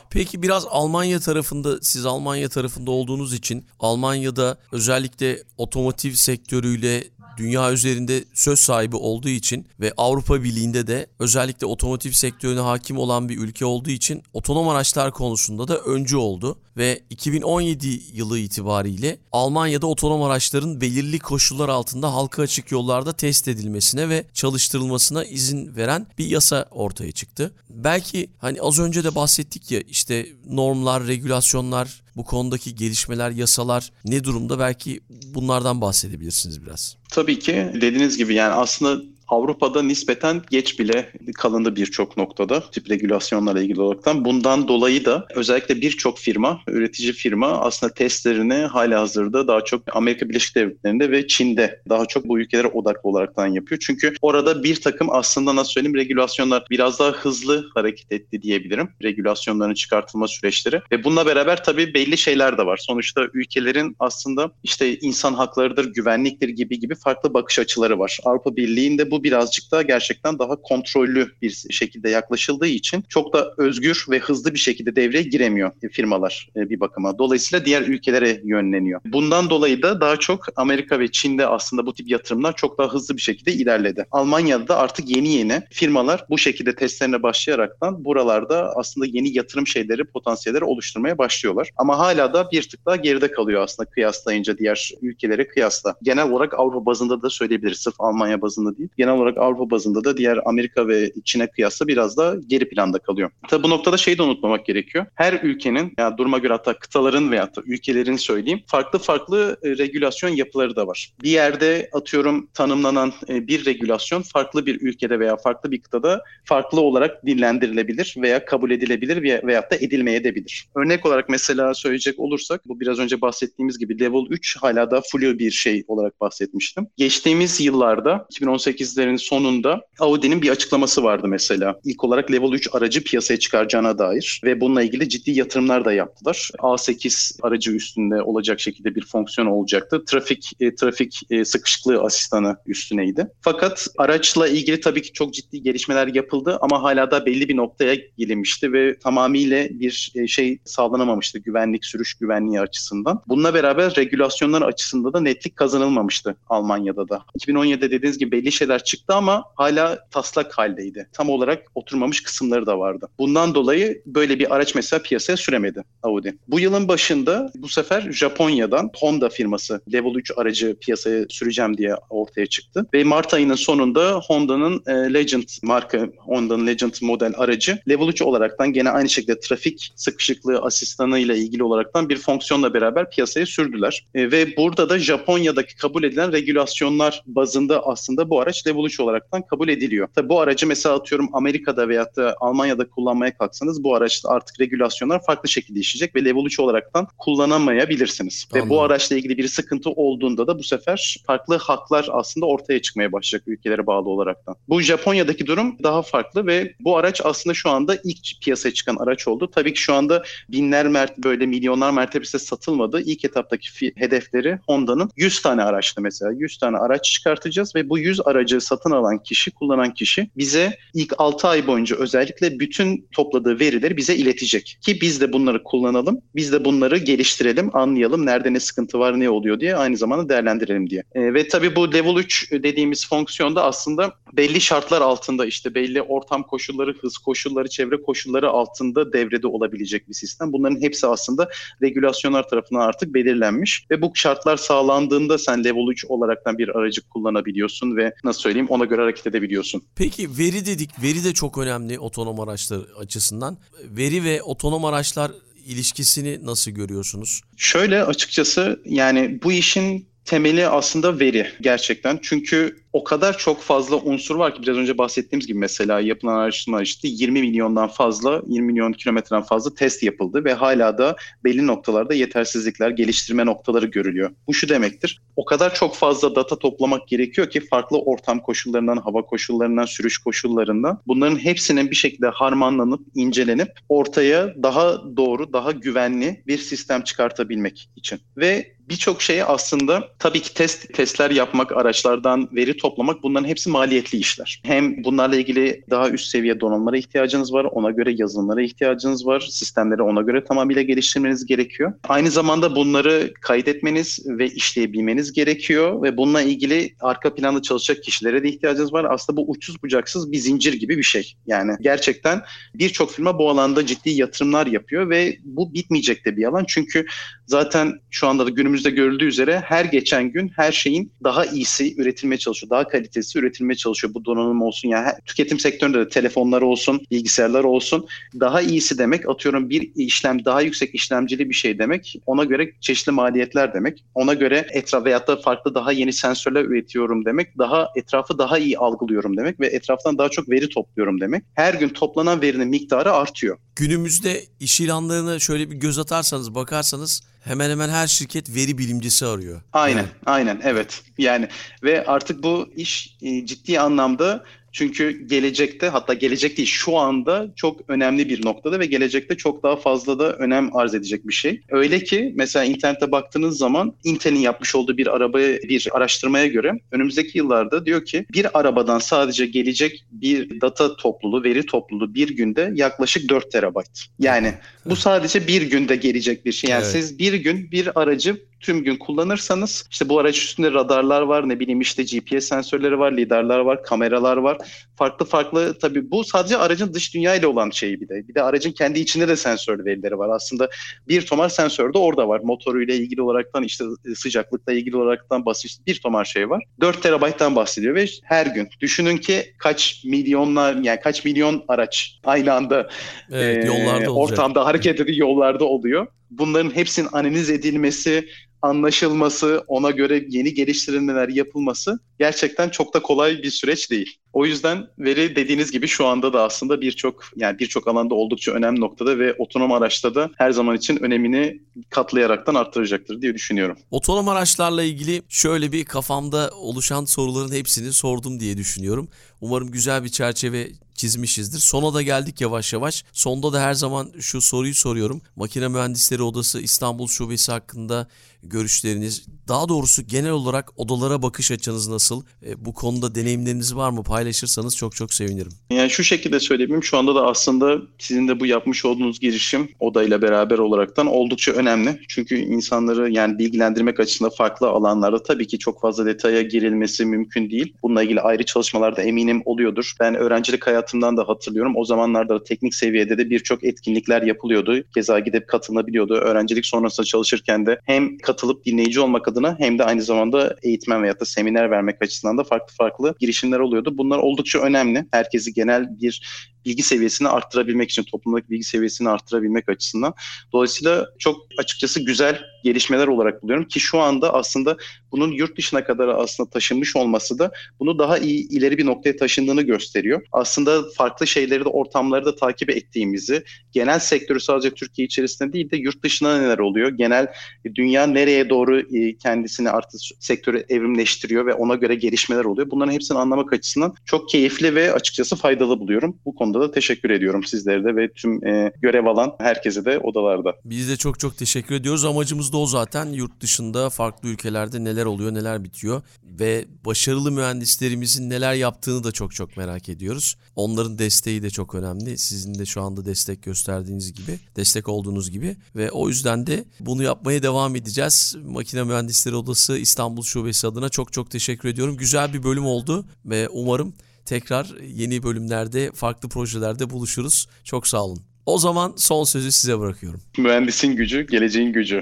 Peki 0.10 0.42
biraz 0.42 0.66
Almanya 0.70 1.20
tarafında 1.20 1.78
siz 1.82 2.06
Almanya 2.06 2.50
tarafında 2.50 2.92
olduğunuz 2.92 3.34
için 3.34 3.66
Almanya'da 3.80 4.58
özellikle 4.72 5.44
otomotiv 5.58 6.12
sektörüyle 6.12 7.04
dünya 7.42 7.72
üzerinde 7.72 8.24
söz 8.34 8.60
sahibi 8.60 8.96
olduğu 8.96 9.30
için 9.30 9.68
ve 9.80 9.94
Avrupa 9.98 10.44
Birliği'nde 10.44 10.88
de 10.88 11.08
özellikle 11.20 11.66
otomotiv 11.66 12.12
sektörüne 12.12 12.60
hakim 12.60 12.98
olan 12.98 13.30
bir 13.30 13.38
ülke 13.38 13.66
olduğu 13.66 13.90
için 13.90 14.24
otonom 14.34 14.70
araçlar 14.70 15.12
konusunda 15.12 15.68
da 15.68 15.78
öncü 15.78 16.18
oldu 16.18 16.58
ve 16.78 17.02
2017 17.10 18.02
yılı 18.14 18.40
itibariyle 18.40 19.18
Almanya'da 19.32 19.88
otonom 19.88 20.24
araçların 20.24 20.82
belirli 20.82 21.20
koşullar 21.20 21.70
altında 21.70 22.14
halka 22.14 22.42
açık 22.42 22.72
yollarda 22.72 23.14
test 23.14 23.48
edilmesine 23.48 24.10
ve 24.10 24.26
çalıştırılmasına 24.34 25.26
izin 25.26 25.76
veren 25.76 26.08
bir 26.18 26.26
yasa 26.26 26.68
ortaya 26.72 27.12
çıktı. 27.12 27.54
Belki 27.70 28.30
hani 28.38 28.62
az 28.62 28.80
önce 28.80 29.04
de 29.04 29.16
bahsettik 29.16 29.72
ya 29.72 29.82
işte 29.82 30.28
normlar, 30.50 31.08
regülasyonlar, 31.08 32.02
bu 32.16 32.24
konudaki 32.24 32.76
gelişmeler, 32.76 33.32
yasalar 33.32 33.92
ne 34.06 34.24
durumda 34.24 34.60
belki 34.60 35.00
bunlardan 35.10 35.82
bahsedebilirsiniz 35.82 36.66
biraz. 36.66 36.98
Tabii 37.10 37.40
ki 37.40 37.72
dediğiniz 37.74 38.18
gibi 38.18 38.34
yani 38.34 38.54
aslında 38.54 39.04
Avrupa'da 39.32 39.84
nispeten 39.84 40.42
geç 40.50 40.80
bile 40.80 41.12
kalındı 41.36 41.76
birçok 41.76 42.18
noktada 42.18 42.64
tip 42.72 42.90
regülasyonlarla 42.90 43.62
ilgili 43.62 43.82
olaraktan. 43.82 44.26
Bundan 44.26 44.68
dolayı 44.68 45.06
da 45.06 45.26
özellikle 45.36 45.82
birçok 45.82 46.20
firma, 46.20 46.62
üretici 46.68 47.14
firma 47.14 47.48
aslında 47.48 47.94
testlerini 47.94 48.54
hala 48.54 49.02
hazırda 49.02 49.48
daha 49.48 49.62
çok 49.64 49.96
Amerika 49.96 50.30
Birleşik 50.30 50.56
Devletleri'nde 50.56 51.12
ve 51.12 51.28
Çin'de 51.28 51.82
daha 51.90 52.06
çok 52.06 52.28
bu 52.28 52.40
ülkelere 52.40 52.68
odaklı 52.68 53.10
olaraktan 53.10 53.48
yapıyor. 53.48 53.82
Çünkü 53.86 54.14
orada 54.22 54.64
bir 54.64 54.76
takım 54.76 55.08
aslında 55.12 55.56
nasıl 55.56 55.72
söyleyeyim 55.72 55.98
regülasyonlar 55.98 56.66
biraz 56.70 57.00
daha 57.00 57.12
hızlı 57.12 57.70
hareket 57.74 58.12
etti 58.12 58.42
diyebilirim. 58.42 58.90
Regülasyonların 59.04 59.74
çıkartılma 59.74 60.28
süreçleri 60.28 60.82
ve 60.92 61.04
bununla 61.04 61.26
beraber 61.26 61.64
tabii 61.64 61.94
belli 61.94 62.18
şeyler 62.18 62.58
de 62.58 62.66
var. 62.66 62.78
Sonuçta 62.78 63.28
ülkelerin 63.34 63.96
aslında 64.00 64.52
işte 64.64 65.00
insan 65.00 65.34
haklarıdır, 65.34 65.94
güvenliktir 65.94 66.50
gibi 66.50 66.80
gibi 66.80 66.96
farklı 66.96 67.34
bakış 67.34 67.60
açıları 67.60 68.00
var. 68.00 68.20
Avrupa 68.24 68.56
Birliği'nde 68.56 69.12
bu 69.12 69.21
birazcık 69.24 69.72
da 69.72 69.82
gerçekten 69.82 70.40
daha 70.40 70.56
kontrollü 70.56 71.32
bir 71.42 71.66
şekilde 71.70 72.10
yaklaşıldığı 72.10 72.68
için 72.68 73.04
çok 73.10 73.34
da 73.34 73.54
özgür 73.58 74.06
ve 74.10 74.20
hızlı 74.20 74.54
bir 74.54 74.60
şekilde 74.60 74.96
devreye 74.96 75.24
giremiyor 75.24 75.72
firmalar 75.92 76.50
e, 76.56 76.70
bir 76.70 76.80
bakıma. 76.80 77.18
Dolayısıyla 77.18 77.66
diğer 77.66 77.82
ülkelere 77.82 78.42
yönleniyor. 78.44 79.02
Bundan 79.06 79.50
dolayı 79.50 79.82
da 79.82 80.02
daha 80.02 80.18
çok 80.18 80.46
Amerika 80.56 81.00
ve 81.00 81.12
Çin'de 81.12 81.48
aslında 81.48 81.86
bu 81.86 81.94
tip 81.94 82.10
yatırımlar 82.10 82.56
çok 82.56 82.78
daha 82.78 82.88
hızlı 82.88 83.16
bir 83.18 83.22
şekilde 83.22 83.54
ilerledi. 83.54 84.06
Almanya'da 84.12 84.68
da 84.68 84.78
artık 84.78 85.10
yeni 85.10 85.34
yeni 85.34 85.62
firmalar 85.70 86.26
bu 86.30 86.38
şekilde 86.38 86.76
testlerine 86.76 87.24
başlayaraktan 87.24 88.06
buralarda 88.06 88.74
aslında 88.76 89.06
yeni 89.06 89.38
yatırım 89.38 89.68
şeyleri, 89.68 90.04
potansiyelleri 90.04 90.64
oluşturmaya 90.64 91.18
başlıyorlar. 91.18 91.70
Ama 91.78 92.00
hala 92.00 92.34
da 92.34 92.52
bir 92.52 92.70
tık 92.70 92.86
daha 92.86 92.96
geride 92.96 93.32
kalıyor 93.32 93.62
aslında 93.64 93.90
kıyaslayınca 93.90 94.58
diğer 94.58 94.92
ülkelere 95.02 95.48
kıyasla. 95.48 95.96
Genel 96.04 96.30
olarak 96.30 96.54
Avrupa 96.54 96.86
bazında 96.86 97.22
da 97.22 97.30
söyleyebiliriz. 97.30 97.80
Sırf 97.80 97.96
Almanya 98.00 98.42
bazında 98.42 98.78
değil 98.78 98.90
genel 99.02 99.14
olarak 99.14 99.38
Avrupa 99.38 99.70
bazında 99.70 100.04
da 100.04 100.18
diğer 100.18 100.40
Amerika 100.46 100.88
ve 100.88 101.12
Çin'e 101.26 101.48
kıyasla 101.48 101.88
biraz 101.88 102.18
da 102.18 102.36
geri 102.48 102.70
planda 102.70 103.00
kalıyor. 103.00 103.32
Tabi 103.48 103.64
bu 103.64 103.70
noktada 103.70 103.98
şeyi 103.98 104.18
de 104.18 104.24
unutmamak 104.24 104.66
gerekiyor. 104.66 105.06
Her 105.16 105.34
ülkenin 105.44 105.94
yani 105.98 106.18
duruma 106.18 106.38
göre 106.38 106.54
hatta 106.54 106.74
kıtaların 106.74 107.32
veya 107.32 107.44
da 107.56 107.62
ülkelerin 107.66 108.16
söyleyeyim 108.16 108.62
farklı 108.68 109.00
farklı 109.00 109.58
e, 109.64 109.70
regülasyon 109.70 110.30
yapıları 110.30 110.76
da 110.76 110.88
var. 110.88 111.14
Bir 111.24 111.30
yerde 111.30 111.90
atıyorum 111.94 112.48
tanımlanan 112.54 113.14
e, 113.30 113.48
bir 113.48 113.66
regülasyon 113.66 114.22
farklı 114.22 114.66
bir 114.66 114.82
ülkede 114.82 115.20
veya 115.20 115.38
farklı 115.38 115.72
bir 115.72 115.82
kıtada 115.82 116.24
farklı 116.46 116.82
olarak 116.82 117.26
dillendirilebilir 117.26 118.16
veya 118.18 118.46
kabul 118.46 118.72
edilebilir 118.72 119.24
veya 119.44 119.62
da 119.72 119.76
edilmeye 119.76 120.24
de. 120.24 120.32
Örnek 120.76 121.06
olarak 121.06 121.30
mesela 121.30 121.74
söyleyecek 121.74 122.20
olursak 122.20 122.62
bu 122.68 122.80
biraz 122.80 123.00
önce 123.00 123.22
bahsettiğimiz 123.22 123.80
gibi 123.80 124.00
level 124.00 124.26
3 124.30 124.58
hala 124.58 124.92
da 124.92 125.02
flu 125.12 125.40
bir 125.40 125.52
şey 125.52 125.84
olarak 125.88 126.22
bahsetmiştim. 126.22 126.88
Geçtiğimiz 126.98 127.62
yıllarda 127.62 128.26
2018 128.30 128.91
2008'lerin 128.92 129.18
sonunda 129.18 129.82
Audi'nin 130.00 130.42
bir 130.42 130.50
açıklaması 130.50 131.04
vardı 131.04 131.28
mesela. 131.28 131.80
İlk 131.84 132.04
olarak 132.04 132.32
Level 132.32 132.54
3 132.54 132.68
aracı 132.72 133.04
piyasaya 133.04 133.40
çıkaracağına 133.40 133.98
dair 133.98 134.42
ve 134.44 134.62
bununla 134.62 134.84
ilgili 134.84 135.10
ciddi 135.10 135.32
yatırımlar 135.32 135.86
da 135.86 135.94
yaptılar. 135.94 136.52
A8 136.58 137.40
aracı 137.42 137.72
üstünde 137.72 138.22
olacak 138.22 138.60
şekilde 138.60 138.96
bir 138.96 139.06
fonksiyon 139.06 139.48
olacaktı. 139.48 140.06
Trafik 140.06 140.52
e, 140.60 140.76
trafik 140.76 141.22
e, 141.30 141.46
sıkışıklığı 141.46 142.02
asistanı 142.02 142.56
üstüneydi. 142.66 143.28
Fakat 143.42 143.88
araçla 143.98 144.48
ilgili 144.48 144.82
tabii 144.82 145.02
ki 145.02 145.14
çok 145.14 145.34
ciddi 145.34 145.62
gelişmeler 145.62 146.08
yapıldı 146.08 146.58
ama 146.62 146.84
hala 146.84 147.12
da 147.12 147.26
belli 147.26 147.50
bir 147.50 147.58
noktaya 147.58 147.96
gelinmişti 148.18 148.74
ve 148.74 149.00
tamamıyla 149.00 149.68
bir 149.70 150.12
e, 150.16 150.28
şey 150.28 150.60
sağlanamamıştı 150.66 151.40
güvenlik, 151.40 151.86
sürüş 151.86 152.14
güvenliği 152.14 152.60
açısından. 152.60 153.22
Bununla 153.28 153.54
beraber 153.54 153.96
regülasyonlar 153.96 154.62
açısından 154.62 155.14
da 155.14 155.20
netlik 155.20 155.56
kazanılmamıştı 155.56 156.36
Almanya'da 156.50 157.10
da. 157.10 157.26
2017'de 157.40 157.92
dediğiniz 157.92 158.18
gibi 158.18 158.32
belli 158.32 158.52
şeyler 158.52 158.81
araç 158.82 158.86
çıktı 158.86 159.14
ama 159.14 159.44
hala 159.56 160.08
taslak 160.12 160.58
haldeydi. 160.58 161.10
Tam 161.14 161.30
olarak 161.30 161.64
oturmamış 161.76 162.24
kısımları 162.24 162.66
da 162.66 162.80
vardı. 162.80 163.08
Bundan 163.20 163.56
dolayı 163.56 164.02
böyle 164.06 164.40
bir 164.40 164.56
araç 164.56 164.76
mesela 164.76 165.02
piyasaya 165.04 165.38
süremedi 165.38 165.84
Audi. 166.04 166.38
Bu 166.48 166.60
yılın 166.60 166.88
başında 166.88 167.52
bu 167.56 167.68
sefer 167.68 168.12
Japonya'dan 168.12 168.90
Honda 169.00 169.30
firması 169.30 169.82
Level 169.94 170.16
3 170.16 170.32
aracı 170.38 170.76
piyasaya 170.76 171.26
süreceğim 171.30 171.78
diye 171.78 171.96
ortaya 172.10 172.46
çıktı. 172.46 172.86
Ve 172.94 173.04
Mart 173.04 173.34
ayının 173.34 173.56
sonunda 173.56 174.22
Honda'nın 174.28 174.84
e, 174.88 175.14
Legend 175.14 175.44
marka 175.64 176.10
Honda'nın 176.18 176.68
Legend 176.68 176.94
model 177.02 177.34
aracı 177.38 177.80
Level 177.90 178.08
3 178.08 178.22
olaraktan 178.22 178.74
gene 178.74 178.90
aynı 178.90 179.10
şekilde 179.10 179.40
trafik 179.40 179.92
sıkışıklığı 179.96 180.60
asistanı 180.62 181.20
ile 181.20 181.38
ilgili 181.38 181.64
olaraktan 181.64 182.10
bir 182.10 182.18
fonksiyonla 182.18 182.74
beraber 182.74 183.10
piyasaya 183.10 183.46
sürdüler. 183.46 184.06
E, 184.16 184.32
ve 184.32 184.58
burada 184.58 184.90
da 184.90 185.00
Japonya'daki 185.00 185.76
kabul 185.76 186.04
edilen 186.04 186.32
regülasyonlar 186.32 187.24
bazında 187.26 187.86
aslında 187.86 188.30
bu 188.30 188.40
araç 188.40 188.66
Level 188.72 188.84
3 188.84 189.00
olaraktan 189.00 189.42
kabul 189.42 189.70
ediliyor. 189.70 190.08
Tabii 190.16 190.30
bu 190.30 190.40
aracı 190.40 190.68
mesela 190.68 190.96
atıyorum 190.96 191.30
Amerika'da 191.34 191.90
veyahut 191.90 192.16
da 192.16 192.36
Almanya'da 192.40 192.90
kullanmaya 192.90 193.38
kalksanız 193.38 193.84
bu 193.84 193.96
araçta 193.96 194.30
artık 194.30 194.60
regülasyonlar 194.60 195.26
farklı 195.26 195.50
şekilde 195.50 195.80
işleyecek 195.80 196.16
ve 196.16 196.26
Level 196.26 196.46
3 196.46 196.60
olaraktan 196.60 197.08
kullanamayabilirsiniz. 197.18 198.48
Anladım. 198.52 198.70
Ve 198.70 198.74
bu 198.74 198.82
araçla 198.82 199.16
ilgili 199.16 199.38
bir 199.38 199.48
sıkıntı 199.48 199.90
olduğunda 199.90 200.48
da 200.48 200.60
bu 200.60 200.64
sefer 200.64 201.24
farklı 201.28 201.58
haklar 201.58 202.08
aslında 202.12 202.46
ortaya 202.46 202.82
çıkmaya 202.82 203.12
başlayacak 203.12 203.48
ülkelere 203.48 203.88
bağlı 203.88 204.10
olaraktan. 204.10 204.56
Bu 204.70 204.82
Japonya'daki 204.82 205.48
durum 205.48 205.78
daha 205.84 206.02
farklı 206.02 206.48
ve 206.48 206.74
bu 206.80 206.98
araç 206.98 207.22
aslında 207.24 207.54
şu 207.54 207.70
anda 207.70 207.98
ilk 208.04 208.42
piyasaya 208.42 208.74
çıkan 208.74 208.96
araç 208.96 209.28
oldu. 209.28 209.52
Tabii 209.56 209.74
ki 209.74 209.82
şu 209.82 209.94
anda 209.94 210.24
binler 210.50 210.88
mert 210.88 211.18
böyle 211.18 211.46
milyonlar 211.46 211.92
mertebesinde 211.92 212.42
satılmadı. 212.44 213.02
İlk 213.02 213.26
etaptaki 213.26 213.92
hedefleri 213.96 214.60
Honda'nın 214.68 215.10
100 215.16 215.42
tane 215.42 215.64
araçtı 215.64 216.02
mesela. 216.02 216.32
100 216.32 216.58
tane 216.58 216.78
araç 216.78 217.14
çıkartacağız 217.14 217.76
ve 217.76 217.90
bu 217.90 217.98
100 218.00 218.22
aracı 218.28 218.61
satın 218.62 218.92
alan 218.92 219.24
kişi, 219.24 219.52
kullanan 219.52 219.94
kişi 219.94 220.30
bize 220.38 220.78
ilk 220.94 221.14
6 221.18 221.48
ay 221.48 221.68
boyunca 221.68 221.96
özellikle 221.96 222.60
bütün 222.60 223.08
topladığı 223.12 223.60
verileri 223.60 223.98
bize 223.98 224.16
iletecek. 224.16 224.78
Ki 224.82 225.02
biz 225.02 225.22
de 225.22 225.34
bunları 225.34 225.64
kullanalım, 225.64 226.22
biz 226.36 226.52
de 226.52 226.66
bunları 226.66 226.98
geliştirelim, 226.98 227.76
anlayalım 227.76 228.26
nerede 228.26 228.54
ne 228.54 228.60
sıkıntı 228.60 229.00
var, 229.00 229.20
ne 229.20 229.30
oluyor 229.30 229.60
diye 229.60 229.76
aynı 229.76 229.98
zamanda 229.98 230.30
değerlendirelim 230.30 230.90
diye. 230.90 231.04
E, 231.16 231.34
ve 231.34 231.48
tabii 231.48 231.76
bu 231.76 231.94
Level 231.94 232.16
3 232.16 232.52
dediğimiz 232.52 233.10
fonksiyonda 233.10 233.64
aslında 233.64 234.14
belli 234.34 234.62
şartlar 234.62 235.02
altında 235.02 235.46
işte 235.46 235.76
belli 235.76 236.02
ortam 236.02 236.44
koşulları, 236.44 236.94
hız 237.02 237.18
koşulları, 237.18 237.70
çevre 237.70 238.02
koşulları 238.02 238.50
altında 238.50 239.14
devrede 239.14 239.48
olabilecek 239.48 240.10
bir 240.10 240.14
sistem. 240.14 240.54
Bunların 240.54 240.82
hepsi 240.82 241.08
aslında 241.08 241.50
regülasyonlar 241.82 242.48
tarafından 242.48 242.82
artık 242.82 243.14
belirlenmiş 243.14 243.86
ve 243.92 244.02
bu 244.02 244.12
şartlar 244.16 244.58
sağlandığında 244.58 245.38
sen 245.38 245.64
Level 245.64 245.88
3 245.92 246.06
olaraktan 246.06 246.58
bir 246.58 246.78
aracı 246.80 247.02
kullanabiliyorsun 247.02 247.98
ve 247.98 248.14
nasıl 248.24 248.42
söyleyeyim 248.52 248.70
ona 248.70 248.86
göre 248.86 249.02
hareket 249.02 249.28
edebiliyorsun. 249.28 249.84
Peki 249.96 250.38
veri 250.38 250.66
dedik. 250.66 250.90
Veri 251.04 251.24
de 251.24 251.34
çok 251.34 251.58
önemli 251.58 252.00
otonom 252.00 252.40
araçlar 252.40 252.80
açısından. 252.98 253.58
Veri 253.84 254.24
ve 254.24 254.42
otonom 254.42 254.86
araçlar 254.86 255.32
ilişkisini 255.66 256.46
nasıl 256.46 256.72
görüyorsunuz? 256.72 257.42
Şöyle 257.58 258.04
açıkçası 258.04 258.82
yani 258.86 259.40
bu 259.44 259.52
işin 259.52 260.08
temeli 260.26 260.68
aslında 260.68 261.20
veri 261.20 261.48
gerçekten. 261.62 262.20
Çünkü 262.22 262.81
o 262.94 263.04
kadar 263.04 263.38
çok 263.38 263.62
fazla 263.62 263.96
unsur 263.96 264.36
var 264.36 264.56
ki 264.56 264.62
biraz 264.62 264.78
önce 264.78 264.98
bahsettiğimiz 264.98 265.48
gibi 265.48 265.60
mesela 265.60 266.00
yapılan 266.00 266.36
araştırma 266.36 266.82
işte 266.82 267.08
20 267.08 267.42
milyondan 267.42 267.88
fazla, 267.88 268.42
20 268.48 268.66
milyon 268.66 268.94
kilometreden 268.94 269.42
fazla 269.42 269.74
test 269.74 270.04
yapıldı 270.04 270.46
ve 270.46 270.54
hala 270.54 270.98
da 270.98 271.16
belli 271.44 271.68
noktalarda 271.68 272.14
yetersizlikler, 272.14 272.90
geliştirme 272.90 273.46
noktaları 273.46 273.86
görülüyor. 273.86 274.32
Bu 274.48 274.54
şu 274.54 274.70
demektir. 274.70 275.22
O 275.36 275.46
kadar 275.46 275.74
çok 275.74 275.96
fazla 275.96 276.36
data 276.36 276.60
toplamak 276.60 277.08
gerekiyor 277.08 277.50
ki 277.50 277.68
farklı 277.68 277.98
ortam 277.98 278.40
koşullarından, 278.40 278.98
hava 278.98 279.22
koşullarından, 279.22 279.86
sürüş 279.86 280.18
koşullarından 280.18 281.02
bunların 281.08 281.38
hepsinin 281.38 281.92
bir 281.92 281.96
şekilde 281.96 282.28
harmanlanıp, 282.28 283.02
incelenip 283.16 283.72
ortaya 283.90 284.64
daha 284.64 285.02
doğru, 285.18 285.54
daha 285.54 285.72
güvenli 285.72 286.44
bir 286.48 286.58
sistem 286.58 287.02
çıkartabilmek 287.02 287.90
için. 287.96 288.20
Ve 288.38 288.76
birçok 288.92 289.22
şeyi 289.22 289.44
aslında 289.44 290.08
tabii 290.20 290.42
ki 290.42 290.54
test 290.54 290.94
testler 290.94 291.32
yapmak, 291.32 291.72
araçlardan 291.72 292.50
veri 292.52 292.78
toplamak 292.82 293.24
bunların 293.24 293.48
hepsi 293.48 293.70
maliyetli 293.70 294.18
işler. 294.18 294.62
Hem 294.66 295.04
bunlarla 295.04 295.36
ilgili 295.36 295.84
daha 295.90 296.10
üst 296.10 296.30
seviye 296.30 296.60
donanımlara 296.60 296.98
ihtiyacınız 296.98 297.54
var, 297.54 297.64
ona 297.72 297.92
göre 297.92 298.14
yazılımlara 298.18 298.62
ihtiyacınız 298.62 299.26
var, 299.26 299.40
sistemleri 299.40 300.02
ona 300.02 300.22
göre 300.22 300.44
tamamıyla 300.44 300.82
geliştirmeniz 300.82 301.46
gerekiyor. 301.46 301.94
Aynı 302.10 302.32
zamanda 302.32 302.76
bunları 302.76 303.34
kaydetmeniz 303.42 304.20
ve 304.26 304.48
işleyebilmeniz 304.48 305.32
gerekiyor 305.32 306.04
ve 306.04 306.18
bununla 306.18 306.42
ilgili 306.42 306.96
arka 307.00 307.36
planda 307.36 307.62
çalışacak 307.62 308.04
kişilere 308.04 308.44
de 308.44 308.50
ihtiyacınız 308.50 308.94
var. 308.94 309.08
Aslında 309.10 309.38
bu 309.38 309.52
uçsuz 309.52 309.84
bucaksız 309.84 310.32
bir 310.32 310.38
zincir 310.38 310.74
gibi 310.74 310.98
bir 310.98 311.04
şey. 311.04 311.36
Yani 311.48 311.72
gerçekten 311.82 312.42
birçok 312.76 313.12
firma 313.12 313.40
bu 313.40 313.50
alanda 313.50 313.86
ciddi 313.86 314.10
yatırımlar 314.10 314.68
yapıyor 314.68 315.10
ve 315.10 315.38
bu 315.44 315.74
bitmeyecek 315.74 316.26
de 316.26 316.38
bir 316.38 316.44
alan. 316.44 316.66
Çünkü 316.68 317.06
zaten 317.56 318.00
şu 318.10 318.28
anda 318.28 318.46
da 318.46 318.50
günümüzde 318.50 318.90
görüldüğü 318.90 319.26
üzere 319.26 319.60
her 319.66 319.86
geçen 319.86 320.32
gün 320.32 320.52
her 320.56 320.72
şeyin 320.72 321.12
daha 321.24 321.46
iyisi 321.46 321.96
üretilmeye 322.02 322.38
çalışıyor. 322.38 322.70
Daha 322.70 322.88
kalitesi 322.88 323.40
üretilmeye 323.40 323.76
çalışıyor. 323.78 324.14
Bu 324.14 324.26
donanım 324.26 324.62
olsun 324.62 324.90
yani 324.90 325.06
her- 325.06 325.20
tüketim 325.26 325.60
sektöründe 325.60 326.00
de 326.00 326.10
telefonlar 326.10 326.62
olsun, 326.62 327.02
bilgisayarlar 327.12 327.64
olsun. 327.64 328.06
Daha 328.40 328.62
iyisi 328.62 328.98
demek 328.98 329.30
atıyorum 329.30 329.70
bir 329.70 329.92
işlem 329.96 330.46
daha 330.46 330.62
yüksek 330.62 330.96
işlemcili 330.96 331.50
bir 331.50 331.54
şey 331.54 331.80
demek. 331.80 332.16
Ona 332.26 332.44
göre 332.44 332.72
çeşitli 332.82 333.12
maliyetler 333.12 333.74
demek. 333.74 334.04
Ona 334.16 334.34
göre 334.34 334.68
etraf 334.72 335.06
veyahut 335.06 335.28
da 335.28 335.36
farklı 335.38 335.76
daha 335.76 335.92
yeni 335.92 336.14
sensörler 336.14 336.64
üretiyorum 336.66 337.26
demek. 337.26 337.58
Daha 337.58 337.88
etrafı 337.96 338.38
daha 338.38 338.58
iyi 338.58 338.78
algılıyorum 338.78 339.38
demek 339.38 339.60
ve 339.60 339.68
etraftan 339.68 340.18
daha 340.18 340.30
çok 340.30 340.50
veri 340.50 340.70
topluyorum 340.70 341.22
demek. 341.22 341.44
Her 341.54 341.74
gün 341.74 341.90
toplanan 341.90 342.42
verinin 342.42 342.68
miktarı 342.68 343.12
artıyor. 343.14 343.58
Günümüzde 343.76 344.42
iş 344.60 344.80
ilanlarına 344.82 345.40
şöyle 345.40 345.72
bir 345.72 345.76
göz 345.76 346.00
atarsanız, 346.00 346.56
bakarsanız 346.56 347.22
hemen 347.44 347.70
hemen 347.70 347.90
her 347.90 348.08
şirket 348.08 348.56
veri 348.56 348.78
bilimcisi 348.78 349.26
arıyor. 349.26 349.62
Aynen, 349.74 349.98
Yani 349.98 350.08
aynen 350.26 350.62
evet. 350.64 351.04
Yani 351.18 351.48
ve 351.84 352.06
artık 352.06 352.44
bu 352.44 352.70
iş 352.76 353.18
e, 353.22 353.46
ciddi 353.46 353.80
anlamda 353.80 354.44
çünkü 354.72 355.28
gelecekte 355.28 355.88
hatta 355.88 356.14
gelecek 356.14 356.58
değil 356.58 356.68
şu 356.68 356.98
anda 356.98 357.52
çok 357.56 357.80
önemli 357.88 358.30
bir 358.30 358.46
noktada 358.46 358.80
ve 358.80 358.86
gelecekte 358.86 359.38
çok 359.38 359.64
daha 359.64 359.76
fazla 359.76 360.20
da 360.20 360.34
önem 360.34 360.76
arz 360.76 360.96
edecek 360.96 361.28
bir 361.28 361.34
şey. 361.34 361.62
Öyle 361.70 362.04
ki 362.04 362.34
mesela 362.36 362.66
internette 362.66 363.12
baktığınız 363.12 363.58
zaman 363.58 363.94
Intel'in 364.04 364.40
yapmış 364.40 364.76
olduğu 364.76 364.98
bir 364.98 365.08
arabaya 365.16 365.58
bir 365.62 365.88
araştırmaya 365.92 366.48
göre 366.48 366.72
önümüzdeki 366.92 367.38
yıllarda 367.38 367.86
diyor 367.86 368.06
ki 368.06 368.26
bir 368.34 368.60
arabadan 368.60 369.00
sadece 369.00 369.46
gelecek 369.46 370.06
bir 370.12 370.62
data 370.62 370.96
topluluğu, 370.96 371.44
veri 371.44 371.66
topluluğu 371.66 372.14
bir 372.14 372.36
günde 372.36 372.72
yaklaşık 372.76 373.30
4 373.30 373.52
terabayt. 373.52 374.06
Yani 374.20 374.54
bu 374.86 374.96
sadece 374.96 375.48
bir 375.48 375.62
günde 375.62 375.96
gelecek 375.96 376.46
bir 376.46 376.52
şey. 376.52 376.70
Yani 376.70 376.84
Evet. 376.84 376.92
siz 376.92 377.20
bir 377.20 377.34
gün 377.34 377.72
bir 377.72 378.02
aracı 378.02 378.51
tüm 378.62 378.84
gün 378.84 378.98
kullanırsanız 378.98 379.88
işte 379.92 380.10
bu 380.10 380.20
araç 380.20 380.38
üstünde 380.38 380.72
radarlar 380.72 381.22
var 381.22 381.50
ne 381.50 381.60
bileyim 381.60 381.82
işte 381.82 382.04
GPS 382.04 382.46
sensörleri 382.46 383.00
var, 383.00 383.12
lidarlar 383.12 383.60
var, 383.60 383.84
kameralar 383.84 384.38
var. 384.38 384.58
Farklı 384.96 385.26
farklı 385.26 385.80
tabii 385.80 386.12
bu 386.12 386.24
sadece 386.24 386.58
aracın 386.58 386.94
dış 386.94 387.14
dünya 387.14 387.36
ile 387.36 387.48
olan 387.48 387.70
şeyi 387.70 388.02
bir 388.02 388.10
de. 388.10 388.28
Bir 388.28 388.36
de 388.36 388.42
aracın 388.42 388.72
kendi 388.72 389.00
içinde 389.00 389.28
de 389.28 389.36
sensör 389.36 389.86
verileri 389.86 390.18
var. 390.18 390.30
Aslında 390.30 390.70
bir 391.08 391.26
tomar 391.26 391.50
sensör 391.50 391.94
de 391.94 391.98
orada 391.98 392.28
var. 392.28 392.42
Motoruyla 392.44 392.94
ilgili 392.94 393.22
olaraktan 393.22 393.64
işte 393.64 393.86
sıcaklıkla 394.16 394.74
ilgili 394.74 394.98
olaraktan 394.98 395.46
basit 395.46 395.88
bir 395.88 396.00
tomar 396.00 396.26
şey 396.26 396.50
var. 396.50 396.64
4 396.82 397.04
terabayttan 397.04 397.56
bahsediyor 397.56 397.96
ve 397.96 398.06
her 398.24 398.46
gün. 398.46 398.70
Düşünün 398.80 399.18
ki 399.18 399.54
kaç 399.58 400.04
milyonlar 400.06 400.76
yani 400.76 401.00
kaç 401.00 401.26
milyon 401.26 401.64
araç 401.68 402.20
aynı 402.24 402.54
anda 402.54 402.90
evet, 403.32 403.66
ee, 403.66 403.68
yollarda 403.68 404.12
olacak. 404.12 404.32
ortamda 404.40 404.66
hareket 404.66 405.00
ediyor, 405.00 405.18
yollarda 405.18 405.66
oluyor. 405.66 406.08
Bunların 406.32 406.76
hepsinin 406.76 407.10
analiz 407.12 407.50
edilmesi, 407.50 408.28
anlaşılması, 408.62 409.64
ona 409.68 409.92
göre 409.92 410.26
yeni 410.30 410.54
geliştirilmeler 410.54 411.30
yapılması 411.30 412.00
gerçekten 412.20 412.70
çok 412.70 412.94
da 412.94 413.02
kolay 413.02 413.44
bir 413.44 413.52
süreç 413.52 413.92
değil. 413.92 414.21
O 414.34 414.46
yüzden 414.46 414.88
veri 415.00 415.36
dediğiniz 415.36 415.72
gibi 415.72 415.88
şu 415.88 416.06
anda 416.06 416.34
da 416.34 416.44
aslında 416.44 416.82
birçok 416.82 417.24
yani 417.36 417.60
birçok 417.60 417.88
alanda 417.88 418.16
oldukça 418.16 418.52
önemli 418.52 418.82
noktada 418.82 419.20
ve 419.20 419.34
otonom 419.34 419.72
araçta 419.72 420.16
da 420.16 420.30
her 420.38 420.52
zaman 420.52 420.76
için 420.76 421.04
önemini 421.04 421.62
katlayaraktan 421.90 422.56
arttıracaktır 422.56 423.22
diye 423.22 423.34
düşünüyorum. 423.34 423.78
Otonom 423.92 424.30
araçlarla 424.30 424.84
ilgili 424.84 425.22
şöyle 425.30 425.72
bir 425.72 425.86
kafamda 425.86 426.52
oluşan 426.56 427.06
soruların 427.06 427.52
hepsini 427.52 427.94
sordum 427.94 428.40
diye 428.40 428.58
düşünüyorum. 428.58 429.08
Umarım 429.42 429.72
güzel 429.72 430.04
bir 430.04 430.10
çerçeve 430.10 430.68
çizmişizdir. 431.02 431.60
Sona 431.60 431.94
da 431.94 432.02
geldik 432.02 432.42
yavaş 432.42 432.74
yavaş. 432.74 433.04
Sonda 433.14 433.54
da 433.54 433.62
her 433.62 433.74
zaman 433.74 434.12
şu 434.20 434.42
soruyu 434.42 434.76
soruyorum. 434.76 435.22
Makine 435.36 435.68
Mühendisleri 435.68 436.24
Odası 436.24 436.62
İstanbul 436.62 437.08
Şubesi 437.08 437.52
hakkında 437.52 438.08
görüşleriniz, 438.44 439.26
daha 439.48 439.70
doğrusu 439.70 440.02
genel 440.02 440.32
olarak 440.32 440.80
odalara 440.80 441.22
bakış 441.22 441.52
açınız 441.52 441.88
nasıl? 441.88 442.24
E, 442.46 442.66
bu 442.66 442.74
konuda 442.74 443.16
deneyimleriniz 443.16 443.76
var 443.76 443.90
mı? 443.90 444.04
Paylaşırsanız 444.22 444.76
çok 444.76 444.96
çok 444.96 445.14
sevinirim. 445.14 445.52
Yani 445.70 445.90
şu 445.90 446.04
şekilde 446.04 446.40
söyleyebilirim. 446.40 446.84
Şu 446.84 446.98
anda 446.98 447.16
da 447.16 447.26
aslında 447.26 447.82
sizin 448.00 448.28
de 448.28 448.40
bu 448.40 448.46
yapmış 448.46 448.86
olduğunuz 448.86 449.20
girişim 449.20 449.70
odayla 449.80 450.22
beraber 450.22 450.58
olaraktan 450.58 451.08
oldukça 451.08 451.52
önemli. 451.52 452.00
Çünkü 452.08 452.36
insanları 452.36 453.12
yani 453.12 453.40
bilgilendirmek 453.40 454.00
açısından 454.00 454.32
farklı 454.38 454.68
alanlarda 454.68 455.24
tabii 455.24 455.48
ki 455.48 455.60
çok 455.60 455.82
fazla 455.82 456.06
detaya 456.06 456.42
girilmesi 456.42 457.06
mümkün 457.06 457.50
değil. 457.50 457.74
Bununla 457.84 458.04
ilgili 458.04 458.22
ayrı 458.22 458.44
çalışmalarda 458.44 459.02
eminim 459.02 459.42
oluyordur. 459.46 459.94
Ben 460.00 460.16
öğrencilik 460.16 460.68
hayatımdan 460.68 461.18
da 461.18 461.28
hatırlıyorum. 461.28 461.74
O 461.76 461.86
zamanlarda 461.86 462.36
da 462.36 462.44
teknik 462.44 462.76
seviyede 462.76 463.18
de 463.18 463.30
birçok 463.30 463.64
etkinlikler 463.64 464.22
yapılıyordu. 464.22 464.84
Keza 464.94 465.20
gidip 465.20 465.48
katılınabiliyordu. 465.48 466.14
Öğrencilik 466.14 466.66
sonrasında 466.66 467.06
çalışırken 467.06 467.66
de 467.66 467.80
hem 467.86 468.18
katılıp 468.18 468.66
dinleyici 468.66 469.00
olmak 469.00 469.28
adına 469.28 469.56
hem 469.60 469.80
de 469.80 469.84
aynı 469.84 470.02
zamanda 470.02 470.56
eğitmen 470.64 471.04
veya 471.04 471.20
da 471.20 471.26
seminer 471.26 471.72
vermek 471.72 472.02
açısından 472.02 472.38
da 472.38 472.44
farklı 472.44 472.76
farklı 472.76 473.16
girişimler 473.20 473.60
oluyordu. 473.60 473.98
Bunlar 474.12 474.24
oldukça 474.24 474.60
önemli. 474.60 475.06
Herkesi 475.12 475.54
genel 475.54 476.02
bir 476.02 476.22
bilgi 476.66 476.84
seviyesini 476.84 477.28
arttırabilmek 477.28 477.90
için, 477.90 478.04
toplumdaki 478.04 478.50
bilgi 478.50 478.64
seviyesini 478.64 479.10
arttırabilmek 479.10 479.70
açısından. 479.70 480.14
Dolayısıyla 480.54 481.08
çok 481.20 481.38
açıkçası 481.58 482.06
güzel 482.06 482.42
gelişmeler 482.64 483.08
olarak 483.08 483.44
buluyorum 483.44 483.68
ki 483.68 483.80
şu 483.80 484.00
anda 484.00 484.34
aslında 484.34 484.78
bunun 485.12 485.32
yurt 485.32 485.58
dışına 485.58 485.84
kadar 485.84 486.08
aslında 486.08 486.50
taşınmış 486.50 486.96
olması 486.96 487.40
da 487.40 487.52
bunu 487.80 488.00
daha 488.00 488.18
iyi 488.18 488.50
ileri 488.50 488.78
bir 488.78 488.86
noktaya 488.86 489.16
taşındığını 489.16 489.62
gösteriyor. 489.62 490.22
Aslında 490.32 490.84
farklı 490.98 491.28
şeyleri 491.28 491.66
de 491.66 491.70
ortamları 491.70 492.26
da 492.26 492.36
takip 492.36 492.70
ettiğimizi, 492.70 493.44
genel 493.72 494.00
sektörü 494.00 494.40
sadece 494.40 494.70
Türkiye 494.72 495.06
içerisinde 495.06 495.54
değil 495.54 495.72
de 495.72 495.78
yurt 495.78 496.04
dışına 496.04 496.40
neler 496.40 496.60
oluyor, 496.60 496.90
genel 496.90 497.28
dünya 497.76 498.08
nereye 498.08 498.50
doğru 498.50 498.80
e, 498.80 499.18
kendisini 499.18 499.70
artık 499.70 500.00
sektörü 500.20 500.66
evrimleştiriyor 500.70 501.46
ve 501.46 501.54
ona 501.54 501.76
göre 501.76 501.96
gelişmeler 501.96 502.46
oluyor. 502.46 502.72
Bunların 502.72 502.92
hepsini 502.92 503.18
anlamak 503.18 503.54
açısından 503.54 503.96
çok 504.06 504.30
keyifli 504.30 504.76
ve 504.76 504.94
açıkçası 504.94 505.36
faydalı 505.36 505.80
buluyorum. 505.80 506.18
Bu 506.26 506.36
konuda 506.36 506.60
da 506.62 506.72
teşekkür 506.72 507.10
ediyorum 507.10 507.44
sizlere 507.44 507.84
de 507.84 507.96
ve 507.96 508.12
tüm 508.14 508.46
e, 508.48 508.72
görev 508.82 509.06
alan 509.06 509.36
herkese 509.40 509.86
de 509.86 510.00
odalarda. 510.00 510.54
Biz 510.66 510.90
de 510.90 510.98
çok 510.98 511.20
çok 511.20 511.38
teşekkür 511.38 511.76
ediyoruz. 511.76 512.06
Amacımız 512.06 512.51
da 512.52 512.58
o 512.58 512.66
zaten. 512.68 513.06
Yurt 513.06 513.42
dışında 513.42 513.90
farklı 513.90 514.30
ülkelerde 514.30 514.84
neler 514.84 515.06
oluyor, 515.06 515.34
neler 515.34 515.64
bitiyor 515.64 516.02
ve 516.24 516.66
başarılı 516.86 517.32
mühendislerimizin 517.32 518.30
neler 518.30 518.54
yaptığını 518.54 519.04
da 519.04 519.12
çok 519.12 519.36
çok 519.36 519.58
merak 519.58 519.90
ediyoruz. 519.90 520.36
Onların 520.56 521.00
desteği 521.00 521.44
de 521.44 521.50
çok 521.50 521.76
önemli. 521.76 522.18
Sizin 522.18 522.60
de 522.60 522.66
şu 522.66 522.82
anda 522.82 523.06
destek 523.06 523.44
gösterdiğiniz 523.44 524.14
gibi, 524.14 524.40
destek 524.56 524.90
olduğunuz 524.90 525.32
gibi 525.32 525.56
ve 525.76 525.92
o 525.92 526.10
yüzden 526.10 526.48
de 526.48 526.66
bunu 526.80 527.04
yapmaya 527.04 527.44
devam 527.44 527.76
edeceğiz. 527.76 528.36
Makine 528.46 528.84
Mühendisleri 528.84 529.36
Odası 529.36 529.78
İstanbul 529.78 530.24
Şubesi 530.24 530.68
adına 530.68 530.90
çok 530.90 531.14
çok 531.14 531.32
teşekkür 531.32 531.70
ediyorum. 531.70 531.98
Güzel 531.98 532.34
bir 532.34 532.44
bölüm 532.44 532.66
oldu 532.66 533.06
ve 533.26 533.50
umarım 533.50 533.94
tekrar 534.26 534.66
yeni 534.82 535.24
bölümlerde, 535.24 535.92
farklı 535.92 536.30
projelerde 536.30 536.90
buluşuruz. 536.90 537.48
Çok 537.64 537.88
sağ 537.88 538.04
olun. 538.04 538.20
O 538.46 538.58
zaman 538.58 538.94
son 538.98 539.24
sözü 539.24 539.52
size 539.52 539.80
bırakıyorum. 539.80 540.22
Mühendisin 540.38 540.96
gücü, 540.96 541.28
geleceğin 541.28 541.74
gücü. 541.74 542.02